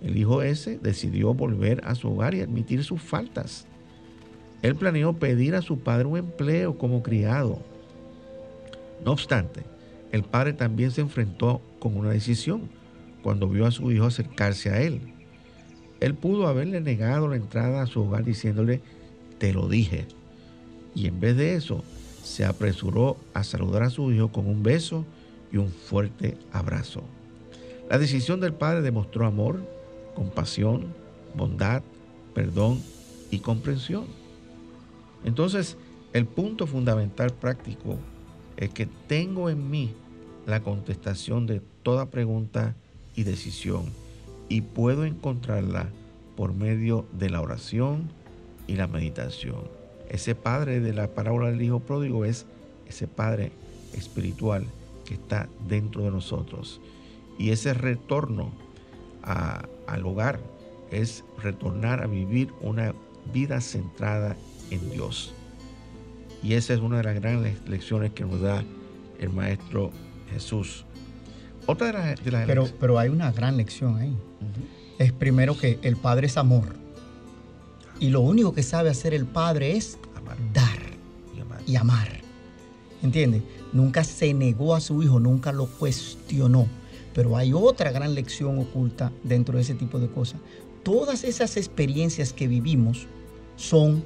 [0.02, 3.66] el hijo ese decidió volver a su hogar y admitir sus faltas.
[4.60, 7.58] Él planeó pedir a su padre un empleo como criado.
[9.02, 9.62] No obstante,
[10.14, 12.70] el padre también se enfrentó con una decisión
[13.24, 15.00] cuando vio a su hijo acercarse a él.
[15.98, 18.80] Él pudo haberle negado la entrada a su hogar diciéndole,
[19.38, 20.06] te lo dije.
[20.94, 21.82] Y en vez de eso,
[22.22, 25.04] se apresuró a saludar a su hijo con un beso
[25.50, 27.02] y un fuerte abrazo.
[27.90, 29.68] La decisión del padre demostró amor,
[30.14, 30.94] compasión,
[31.34, 31.82] bondad,
[32.34, 32.80] perdón
[33.32, 34.04] y comprensión.
[35.24, 35.76] Entonces,
[36.12, 37.98] el punto fundamental práctico
[38.56, 39.92] es que tengo en mí
[40.46, 42.74] la contestación de toda pregunta
[43.16, 43.84] y decisión
[44.48, 45.88] y puedo encontrarla
[46.36, 48.10] por medio de la oración
[48.66, 49.62] y la meditación.
[50.08, 52.46] Ese padre de la parábola del hijo pródigo es
[52.88, 53.52] ese padre
[53.94, 54.66] espiritual
[55.04, 56.80] que está dentro de nosotros.
[57.38, 58.52] Y ese retorno
[59.22, 60.40] al hogar
[60.90, 62.94] es retornar a vivir una
[63.32, 64.36] vida centrada
[64.70, 65.34] en Dios.
[66.42, 68.62] Y esa es una de las grandes lecciones que nos da
[69.18, 69.90] el Maestro
[70.34, 70.84] Jesús.
[71.66, 74.14] Otra de, las, pero, pero hay una gran lección ahí.
[74.98, 76.76] Es primero que el Padre es amor.
[78.00, 79.98] Y lo único que sabe hacer el Padre es
[80.52, 80.78] dar
[81.66, 82.20] y amar.
[83.00, 83.42] Y ¿Entiendes?
[83.72, 86.66] Nunca se negó a su hijo, nunca lo cuestionó.
[87.14, 90.40] Pero hay otra gran lección oculta dentro de ese tipo de cosas.
[90.82, 93.06] Todas esas experiencias que vivimos
[93.56, 94.04] son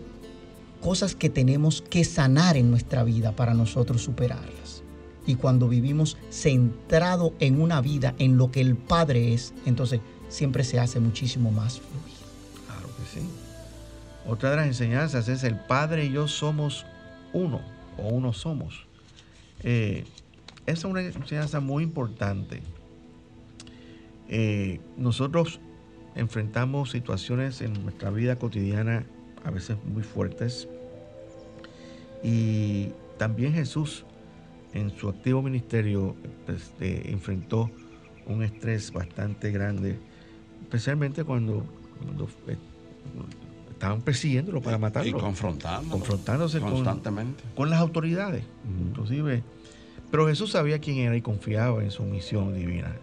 [0.80, 4.82] cosas que tenemos que sanar en nuestra vida para nosotros superarlas.
[5.28, 10.00] Y cuando vivimos centrado en una vida, en lo que el Padre es, entonces
[10.30, 12.18] siempre se hace muchísimo más fluido.
[12.66, 13.26] Claro que sí.
[14.26, 16.86] Otra de las enseñanzas es el Padre y yo somos
[17.34, 17.60] uno,
[17.98, 18.86] o uno somos.
[19.62, 20.06] Eh,
[20.64, 22.62] esa es una enseñanza muy importante.
[24.28, 25.60] Eh, nosotros
[26.14, 29.04] enfrentamos situaciones en nuestra vida cotidiana
[29.44, 30.68] a veces muy fuertes.
[32.22, 34.06] Y también Jesús
[34.72, 36.14] en su activo ministerio
[36.46, 37.70] pues, eh, enfrentó
[38.26, 39.98] un estrés bastante grande,
[40.62, 41.64] especialmente cuando,
[42.46, 42.56] eh,
[43.70, 45.08] estaban persiguiéndolo para matarlo.
[45.08, 47.42] Y confrontándose constantemente.
[47.54, 48.44] Con, las autoridades,
[48.86, 49.42] inclusive.
[50.10, 52.94] Pero Jesús sabía quién era y confiaba en su misión divina.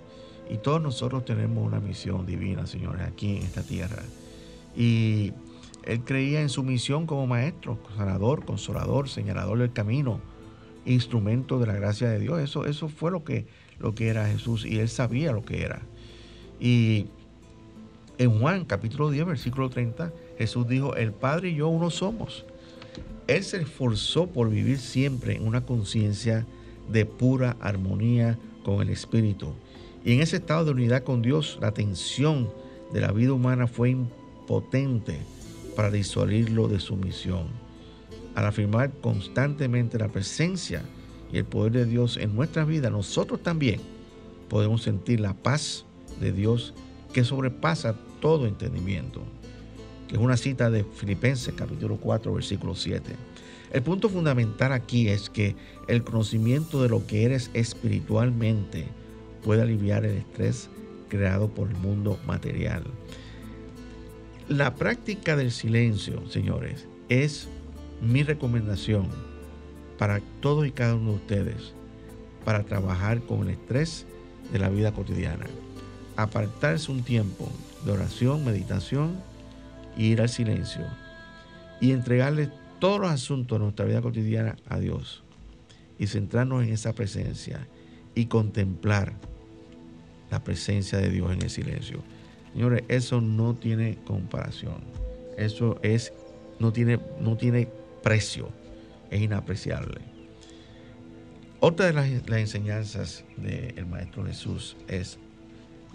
[0.50, 4.04] Y todos nosotros tenemos una misión divina, señores, aquí en esta tierra.
[4.76, 5.34] Y
[5.84, 10.20] él creía en su misión como maestro, sanador, consolador, señalador del camino,
[10.86, 12.40] instrumento de la gracia de Dios.
[12.40, 13.46] Eso, eso fue lo que,
[13.80, 15.82] lo que era Jesús y él sabía lo que era.
[16.60, 17.08] Y
[18.18, 22.46] en Juan capítulo 10, versículo 30, Jesús dijo, el Padre y yo uno somos.
[23.28, 26.46] Él se esforzó por vivir siempre en una conciencia
[26.90, 29.54] de pura armonía con el Espíritu.
[30.04, 32.50] Y en ese estado de unidad con Dios, la tensión
[32.94, 35.18] de la vida humana fue impotente
[35.76, 37.65] para disuadirlo de su misión.
[38.36, 40.84] Al afirmar constantemente la presencia
[41.32, 43.80] y el poder de Dios en nuestra vida, nosotros también
[44.50, 45.86] podemos sentir la paz
[46.20, 46.74] de Dios
[47.14, 49.22] que sobrepasa todo entendimiento,
[50.08, 53.16] que es una cita de Filipenses capítulo 4 versículo 7.
[53.72, 55.56] El punto fundamental aquí es que
[55.88, 58.86] el conocimiento de lo que eres espiritualmente
[59.44, 60.70] puede aliviar el estrés
[61.10, 62.84] creado por el mundo material.
[64.48, 67.48] La práctica del silencio, señores, es
[68.02, 69.08] mi recomendación
[69.98, 71.74] para todos y cada uno de ustedes
[72.44, 74.06] para trabajar con el estrés
[74.52, 75.46] de la vida cotidiana.
[76.16, 77.50] Apartarse un tiempo
[77.86, 79.16] de oración, meditación
[79.98, 80.86] y ir al silencio
[81.82, 85.24] y entregarle todos los asuntos de nuestra vida cotidiana a Dios
[85.98, 87.68] y centrarnos en esa presencia
[88.14, 89.14] y contemplar
[90.32, 92.00] la presencia de Dios en el silencio.
[92.54, 94.78] Señores, eso no tiene comparación.
[95.38, 96.14] Eso es,
[96.60, 97.68] no tiene, no tiene
[98.06, 98.50] precio.
[99.10, 100.00] Es inapreciable.
[101.60, 102.08] Otra de las,
[102.40, 105.18] enseñanzas del Maestro Jesús es,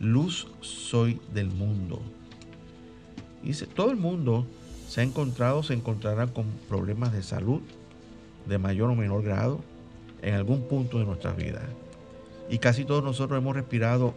[0.00, 2.02] luz soy del mundo.
[3.44, 4.44] Dice, todo el mundo
[4.88, 7.60] se ha encontrado, se encontrará con problemas de salud
[8.46, 9.60] de mayor o menor grado
[10.20, 11.62] en algún punto de nuestra vida.
[12.48, 14.14] Y casi todos nosotros hemos respirado,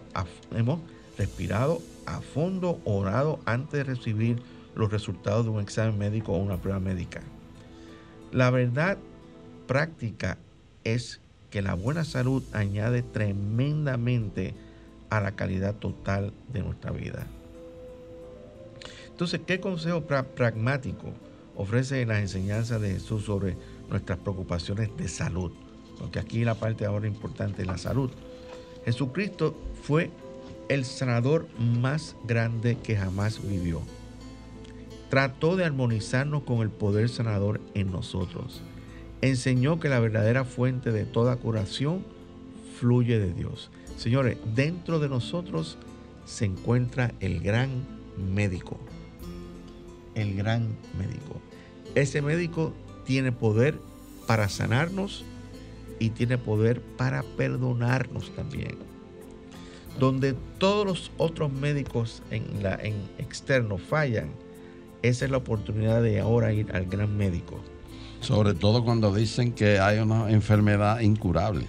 [0.56, 0.80] hemos
[1.16, 4.42] respirado a fondo, orado antes de recibir
[4.74, 7.22] los resultados de un examen médico o una prueba médica.
[8.34, 8.98] La verdad
[9.68, 10.40] práctica
[10.84, 11.22] es
[11.52, 14.56] que la buena salud añade tremendamente
[15.12, 17.28] a la calidad total de nuestra vida.
[19.08, 21.14] Entonces, ¿qué consejo pragmático
[21.56, 23.56] ofrece la enseñanza de Jesús sobre
[23.88, 25.52] nuestras preocupaciones de salud?
[26.00, 28.10] Porque aquí la parte ahora importante es la salud.
[28.84, 30.10] Jesucristo fue
[30.70, 33.84] el sanador más grande que jamás vivió.
[35.14, 38.64] Trató de armonizarnos con el poder sanador en nosotros.
[39.22, 42.04] Enseñó que la verdadera fuente de toda curación
[42.80, 43.70] fluye de Dios.
[43.96, 45.78] Señores, dentro de nosotros
[46.26, 47.70] se encuentra el gran
[48.34, 48.80] médico
[50.16, 51.40] el gran médico.
[51.94, 52.74] Ese médico
[53.06, 53.78] tiene poder
[54.26, 55.26] para sanarnos
[56.00, 58.78] y tiene poder para perdonarnos también.
[60.00, 62.96] Donde todos los otros médicos en, la, en
[63.78, 64.32] fallan,
[65.04, 67.62] esa es la oportunidad de ahora ir al gran médico.
[68.22, 71.66] Sobre todo cuando dicen que hay una enfermedad incurable.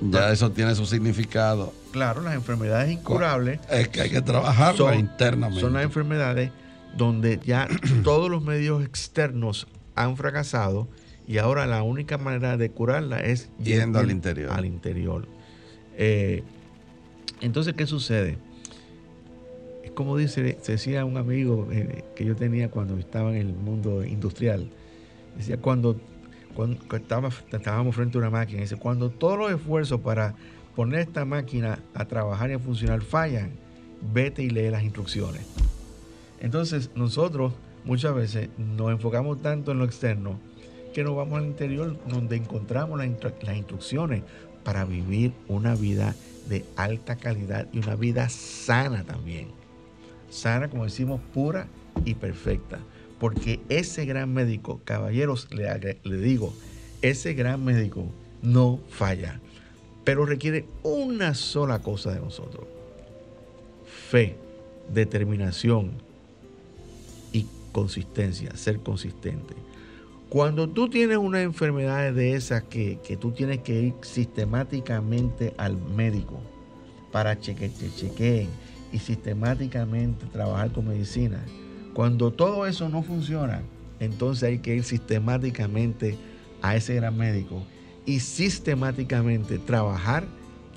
[0.00, 1.72] Ya eso tiene su significado.
[1.92, 3.60] Claro, las enfermedades incurables.
[3.70, 5.60] Es que hay que trabajar internamente.
[5.60, 6.50] Son las enfermedades
[6.96, 7.68] donde ya
[8.02, 10.88] todos los medios externos han fracasado
[11.26, 14.50] y ahora la única manera de curarla es yendo al interior.
[14.52, 15.28] Al interior.
[15.98, 16.42] Eh,
[17.42, 18.38] entonces, ¿qué sucede?
[19.98, 24.70] Como dice, decía un amigo eh, que yo tenía cuando estaba en el mundo industrial.
[25.36, 25.96] Decía, cuando,
[26.54, 30.36] cuando estábamos frente a una máquina, dice, cuando todos los esfuerzos para
[30.76, 33.50] poner esta máquina a trabajar y a funcionar fallan,
[34.12, 35.42] vete y lee las instrucciones.
[36.38, 40.38] Entonces nosotros muchas veces nos enfocamos tanto en lo externo
[40.94, 44.22] que nos vamos al interior donde encontramos las, instrucciones
[44.62, 46.14] para vivir una vida
[46.48, 49.57] de alta calidad y una vida sana también.
[50.30, 51.66] Sana, como decimos, pura
[52.04, 52.78] y perfecta.
[53.18, 56.54] Porque ese gran médico, caballeros, le, digo,
[57.02, 58.06] ese gran médico
[58.42, 59.40] no falla,
[60.04, 62.66] pero requiere una sola cosa de nosotros.
[64.10, 64.36] Fe,
[64.92, 65.92] determinación,
[67.72, 69.54] consistencia, ser consistente.
[70.28, 76.40] Cuando tú tienes una enfermedad de esas que, tú tienes que ir sistemáticamente al médico
[77.12, 78.48] para que te chequeen
[78.92, 81.44] y sistemáticamente trabajar con medicina,
[81.94, 83.62] cuando todo eso no funciona,
[84.00, 86.16] entonces hay que ir sistemáticamente
[86.62, 87.62] a ese gran médico
[88.06, 90.26] y sistemáticamente trabajar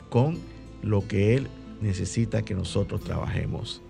[0.10, 0.38] con
[0.82, 1.48] lo que él
[1.82, 3.82] necesita que nosotros trabajemos.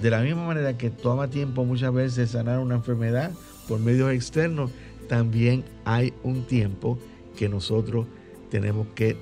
[0.00, 3.32] De la misma manera que toma tiempo muchas veces sanar una enfermedad
[3.68, 4.70] por medios externos,
[5.08, 6.98] también hay un tiempo
[7.36, 8.06] que nosotros
[8.50, 9.16] tenemos que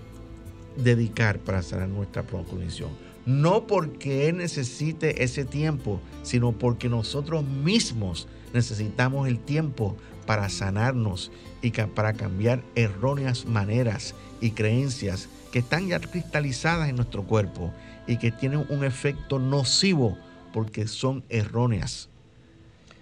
[0.76, 2.90] dedicar para sanar nuestra condición.
[3.26, 9.96] No porque Él necesite ese tiempo, sino porque nosotros mismos necesitamos el tiempo
[10.26, 11.30] para sanarnos
[11.62, 17.72] y para cambiar erróneas maneras y creencias que están ya cristalizadas en nuestro cuerpo
[18.06, 20.18] y que tienen un efecto nocivo
[20.52, 22.08] porque son erróneas.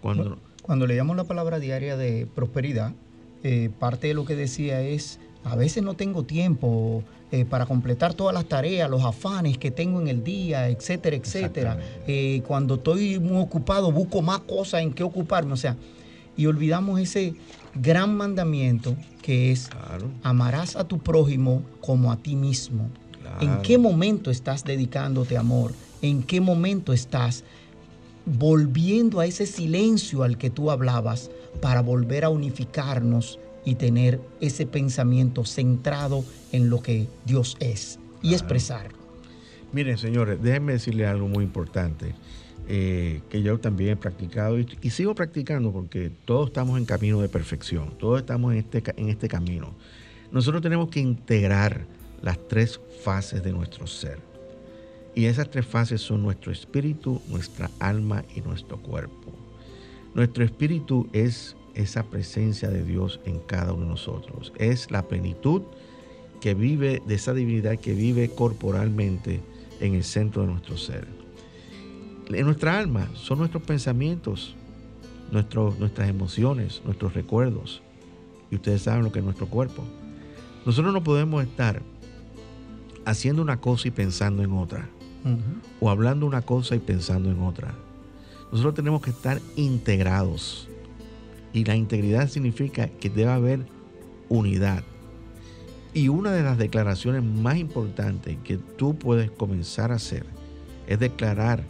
[0.01, 2.93] Cuando, Cuando leíamos la palabra diaria de prosperidad,
[3.43, 7.03] eh, parte de lo que decía es, a veces no tengo tiempo
[7.33, 11.79] eh, para completar todas las tareas, los afanes que tengo en el día, etcétera, etcétera.
[12.07, 15.55] Eh, cuando estoy muy ocupado, busco más cosas en qué ocuparme.
[15.55, 15.77] O sea,
[16.37, 17.35] y olvidamos ese
[17.75, 19.69] gran mandamiento que es
[20.23, 22.89] amarás a tu prójimo como a ti mismo.
[23.41, 25.73] ¿En qué momento estás dedicándote amor?
[26.03, 27.45] en qué momento estás
[28.27, 31.31] volviendo a ese silencio al que tú hablabas
[31.61, 38.33] para volver a unificarnos y tener ese pensamiento centrado en lo que Dios es y
[38.33, 38.97] expresarlo.
[39.73, 42.15] Miren, señores, déjenme decirle algo muy importante
[42.69, 47.29] eh, que yo también he practicado y, sigo practicando porque todos estamos en camino de
[47.29, 49.75] perfección, todos estamos en este, en este camino.
[50.31, 51.87] Nosotros tenemos que integrar
[52.21, 54.19] las tres fases de nuestro ser
[55.15, 59.33] y esas tres fases son nuestro espíritu, nuestra alma y nuestro cuerpo.
[60.15, 64.53] Nuestro espíritu es esa presencia de Dios en cada uno de nosotros.
[64.57, 65.63] Es la plenitud
[66.41, 69.41] que vive, de esa divinidad que vive corporalmente
[69.81, 71.07] en el centro de nuestro ser.
[72.29, 74.55] En nuestra alma son nuestros pensamientos,
[75.31, 77.83] nuestras emociones, nuestros recuerdos.
[78.51, 79.83] Y ustedes saben lo que es nuestro cuerpo.
[80.67, 81.83] Nosotros no podemos estar
[83.05, 84.89] haciendo una cosa y pensando en otra.
[85.81, 87.75] O hablando una cosa y pensando en otra.
[88.51, 90.69] Nosotros tenemos que estar integrados.
[91.53, 93.67] Y la integridad significa que debe haber
[94.29, 94.83] unidad.
[95.95, 100.25] Y una de las declaraciones más importantes que tú puedes comenzar a hacer
[100.87, 101.65] es declarar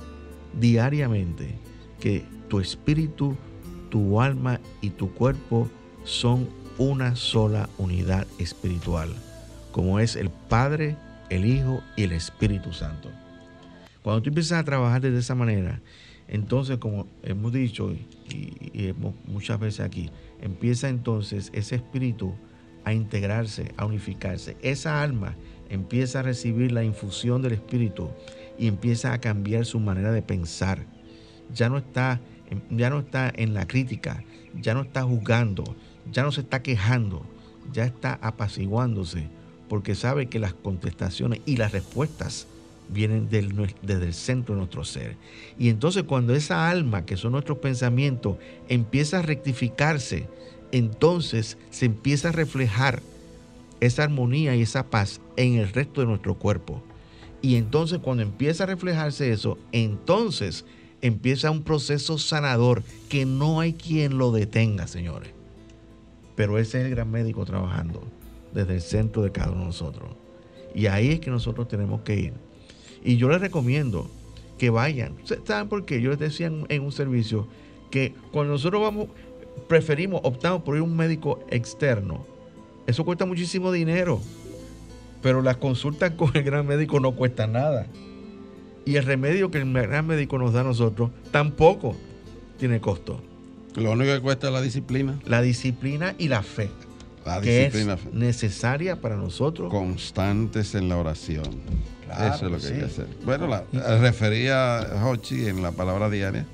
[0.59, 1.57] diariamente
[1.99, 3.37] que tu espíritu,
[3.91, 5.69] tu alma y tu cuerpo
[6.05, 9.11] son una sola unidad espiritual,
[9.73, 10.97] como es el Padre,
[11.31, 13.11] el Hijo y el Espíritu Santo.
[14.03, 15.81] Cuando tú empiezas a trabajar de esa manera,
[16.33, 18.95] entonces, como hemos dicho y,
[19.27, 20.09] muchas veces aquí,
[20.41, 22.33] empieza entonces ese espíritu
[22.85, 24.57] a integrarse, a unificarse.
[24.63, 25.37] Esa alma
[25.69, 28.09] empieza a recibir la infusión del espíritu
[28.59, 30.87] y empieza a cambiar su manera de pensar.
[31.55, 32.19] Ya no está,
[32.71, 34.25] ya no está en la crítica,
[34.59, 35.77] ya no está juzgando,
[36.11, 37.27] ya no se está quejando,
[37.75, 39.29] ya está apaciguándose,
[39.69, 42.49] porque sabe que las contestaciones y las respuestas
[42.93, 45.17] vienen desde el centro de nuestro ser.
[45.59, 48.37] Y entonces cuando esa alma, que son nuestros pensamientos,
[48.69, 50.29] empieza a rectificarse,
[50.71, 53.03] entonces se empieza a reflejar
[53.81, 56.83] esa armonía y esa paz en el resto de nuestro cuerpo.
[57.41, 60.65] Y entonces cuando empieza a reflejarse eso, entonces
[61.01, 65.33] empieza un proceso sanador que no hay quien lo detenga, señores.
[66.37, 68.05] Pero ese es el gran médico trabajando
[68.55, 70.11] desde el centro de cada uno de nosotros.
[70.75, 72.33] Y ahí es que nosotros tenemos que ir.
[73.05, 74.09] Y yo les recomiendo
[74.59, 75.15] que vayan.
[75.45, 76.01] ¿Saben por qué?
[76.01, 77.47] Yo les decía en, un servicio
[77.91, 79.09] que cuando nosotros vamos,
[79.69, 82.25] preferimos, optamos por ir a un médico externo.
[82.87, 84.21] Eso cuesta muchísimo dinero.
[85.21, 87.87] Pero las consultas con el gran médico no cuestan nada.
[88.85, 91.97] Y el remedio que el gran médico nos da a nosotros tampoco
[92.59, 93.21] tiene costo.
[93.77, 95.19] Lo único que cuesta es la disciplina.
[95.25, 96.71] La disciplina y la fe.
[97.25, 97.95] La disciplina.
[97.95, 99.71] es necesaria para nosotros.
[99.71, 101.45] Constantes en la oración.
[102.13, 103.07] Eso es lo que hay que hacer.
[103.25, 103.65] Bueno, la,
[103.99, 106.47] refería a Hochi en la palabra diaria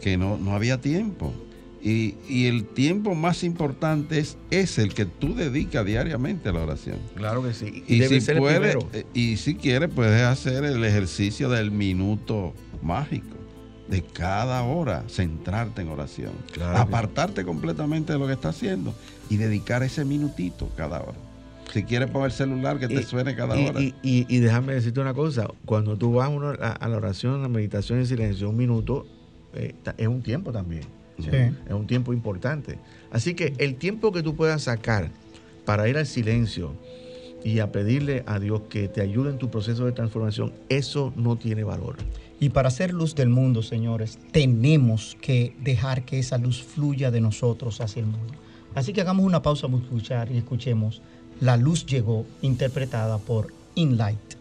[0.00, 1.32] que no, no había tiempo.
[1.84, 6.98] Y, el tiempo más importante es, es, el que tú dedicas diariamente a la oración.
[7.16, 7.82] Claro que sí.
[7.88, 13.36] Y, si puedes, eh, y si quieres, puedes hacer el ejercicio del minuto mágico
[13.88, 16.32] de cada hora, centrarte en oración.
[16.74, 18.94] apartarte completamente de lo que estás haciendo
[19.28, 21.18] y dedicar ese minutito cada hora.
[21.72, 23.80] Si quieres poner el celular, que te suene cada hora.
[24.02, 28.06] Y, déjame decirte una cosa, cuando tú vas a, la oración, a la meditación en
[28.06, 29.06] silencio, un minuto
[29.54, 30.82] eh, es un tiempo también.
[31.18, 32.78] Es un tiempo importante.
[33.10, 35.10] Así que el tiempo que tú puedas sacar
[35.64, 36.74] para ir al silencio
[37.44, 41.36] y a pedirle a Dios que te ayude en tu proceso de transformación, eso no
[41.36, 41.96] tiene valor.
[42.40, 47.20] Y para ser luz del mundo, señores, tenemos que dejar que esa luz fluya de
[47.20, 48.34] nosotros hacia el mundo.
[48.74, 51.02] Así que hagamos una pausa para escuchar y escuchemos
[51.42, 54.34] la luz llegó, interpretada por Inlight.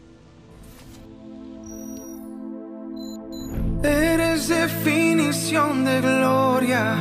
[3.83, 6.95] Eres definición de gloria.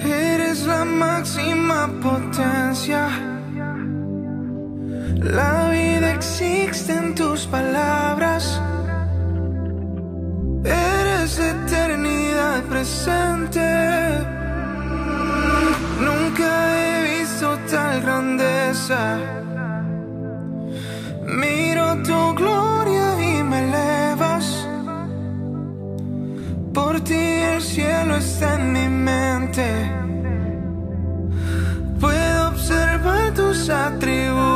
[0.00, 3.08] Eres la máxima potencia.
[5.20, 8.60] La vida existe en tus palabras.
[10.64, 13.64] Eres eternidad presente.
[16.00, 16.95] Nunca
[17.42, 19.18] he tal grandeza.
[21.26, 24.66] Miro tu gloria y me elevas.
[26.72, 29.66] Por ti el cielo está en mi mente.
[32.00, 34.55] Puedo observar tus atributos.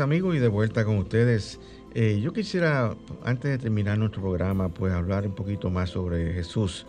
[0.00, 1.60] Amigos, y de vuelta con ustedes.
[1.94, 6.86] Eh, yo quisiera, antes de terminar nuestro programa, pues hablar un poquito más sobre Jesús,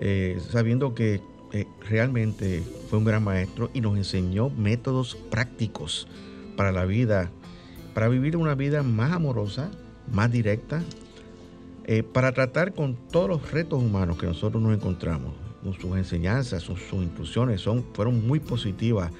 [0.00, 1.20] eh, sabiendo que
[1.52, 6.08] eh, realmente fue un gran maestro y nos enseñó métodos prácticos
[6.56, 7.30] para la vida,
[7.94, 9.70] para vivir una vida más amorosa,
[10.10, 10.82] más directa,
[12.12, 15.32] para tratar con todos los retos humanos que nosotros nos encontramos.
[15.80, 19.10] Sus enseñanzas, sus, sus instrucciones son, fueron muy positivas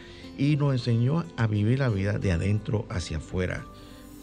[0.40, 3.66] y nos enseñó a vivir la vida de adentro hacia afuera.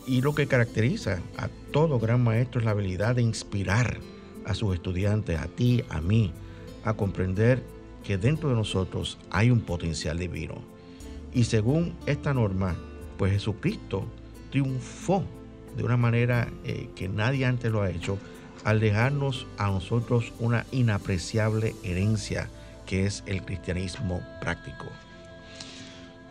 [0.08, 4.00] Y lo que caracteriza a todo gran maestro es la habilidad de inspirar
[4.44, 6.34] a sus estudiantes, a ti, a mí,
[6.84, 7.62] a comprender
[8.04, 10.56] que dentro de nosotros hay un potencial divino.
[11.36, 12.76] Y según esta norma,
[13.20, 14.08] pues Jesucristo
[14.50, 15.24] triunfó
[15.78, 18.18] de una manera eh, que nadie antes lo ha hecho
[18.64, 22.50] al dejarnos a nosotros una inapreciable herencia
[22.88, 24.86] que es el cristianismo práctico.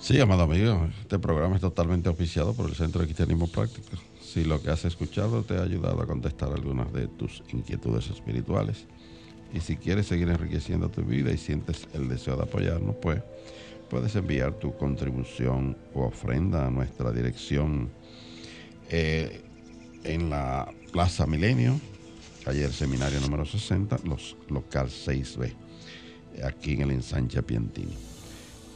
[0.07, 3.89] Sí, amado amigo, este programa es totalmente oficiado por el Centro de Cristianismo Práctico.
[4.23, 8.87] Si lo que has escuchado te ha ayudado a contestar algunas de tus inquietudes espirituales
[9.53, 13.21] y si quieres seguir enriqueciendo tu vida y sientes el deseo de apoyarnos, pues
[13.91, 17.91] puedes enviar tu contribución o ofrenda a nuestra dirección
[18.91, 19.43] eh,
[20.05, 21.81] en la Plaza Milenio,
[22.45, 25.53] calle del Seminario número 60, los local 6B,
[26.45, 28.16] aquí en el ensanche Piantini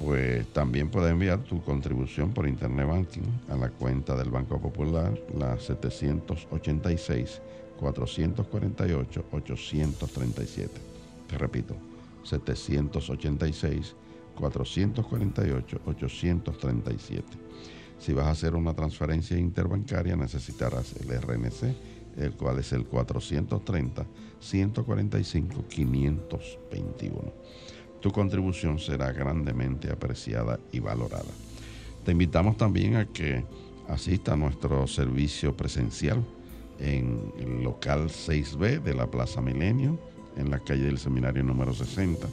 [0.01, 5.13] pues también puedes enviar tu contribución por Internet Banking a la cuenta del Banco Popular,
[5.37, 7.43] la 786
[7.79, 10.81] 448 837.
[11.29, 11.75] Te repito,
[12.25, 13.95] 786
[14.37, 17.23] 448 837.
[17.99, 21.75] Si vas a hacer una transferencia interbancaria necesitarás el RNC,
[22.17, 24.07] el cual es el 430
[24.41, 27.33] 145 521
[28.01, 31.31] tu contribución será grandemente apreciada y valorada.
[32.05, 33.45] Te invitamos también a que
[33.89, 36.25] asista a nuestro servicio presencial
[36.79, 39.99] en el local 6B de la Plaza Milenio,
[40.37, 42.27] en la calle del Seminario número 60.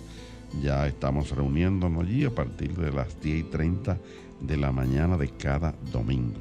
[0.62, 3.98] Ya estamos reuniéndonos allí a partir de las 10 y 30
[4.40, 6.40] de la mañana de cada domingo.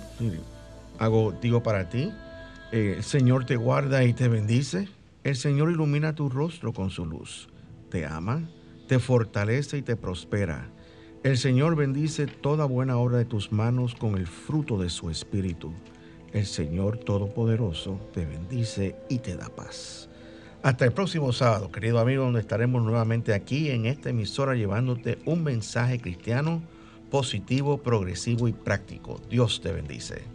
[1.00, 2.12] hago, digo para ti,
[2.72, 4.90] eh, el Señor te guarda y te bendice,
[5.24, 7.50] el Señor ilumina tu rostro con su luz,
[7.90, 8.44] te ama,
[8.88, 10.70] te fortalece y te prospera,
[11.24, 15.74] El Señor bendice toda buena obra de tus manos con el fruto de su espíritu.
[16.34, 20.08] El Señor Todopoderoso te bendice y te da paz.
[20.62, 25.44] Hasta el próximo sábado, querido amigo, donde estaremos nuevamente aquí en esta emisora llevándote un
[25.44, 26.62] mensaje cristiano
[27.10, 29.20] positivo, progresivo y práctico.
[29.28, 30.35] Dios te bendice.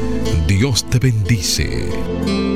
[0.47, 2.50] Dios te bendice.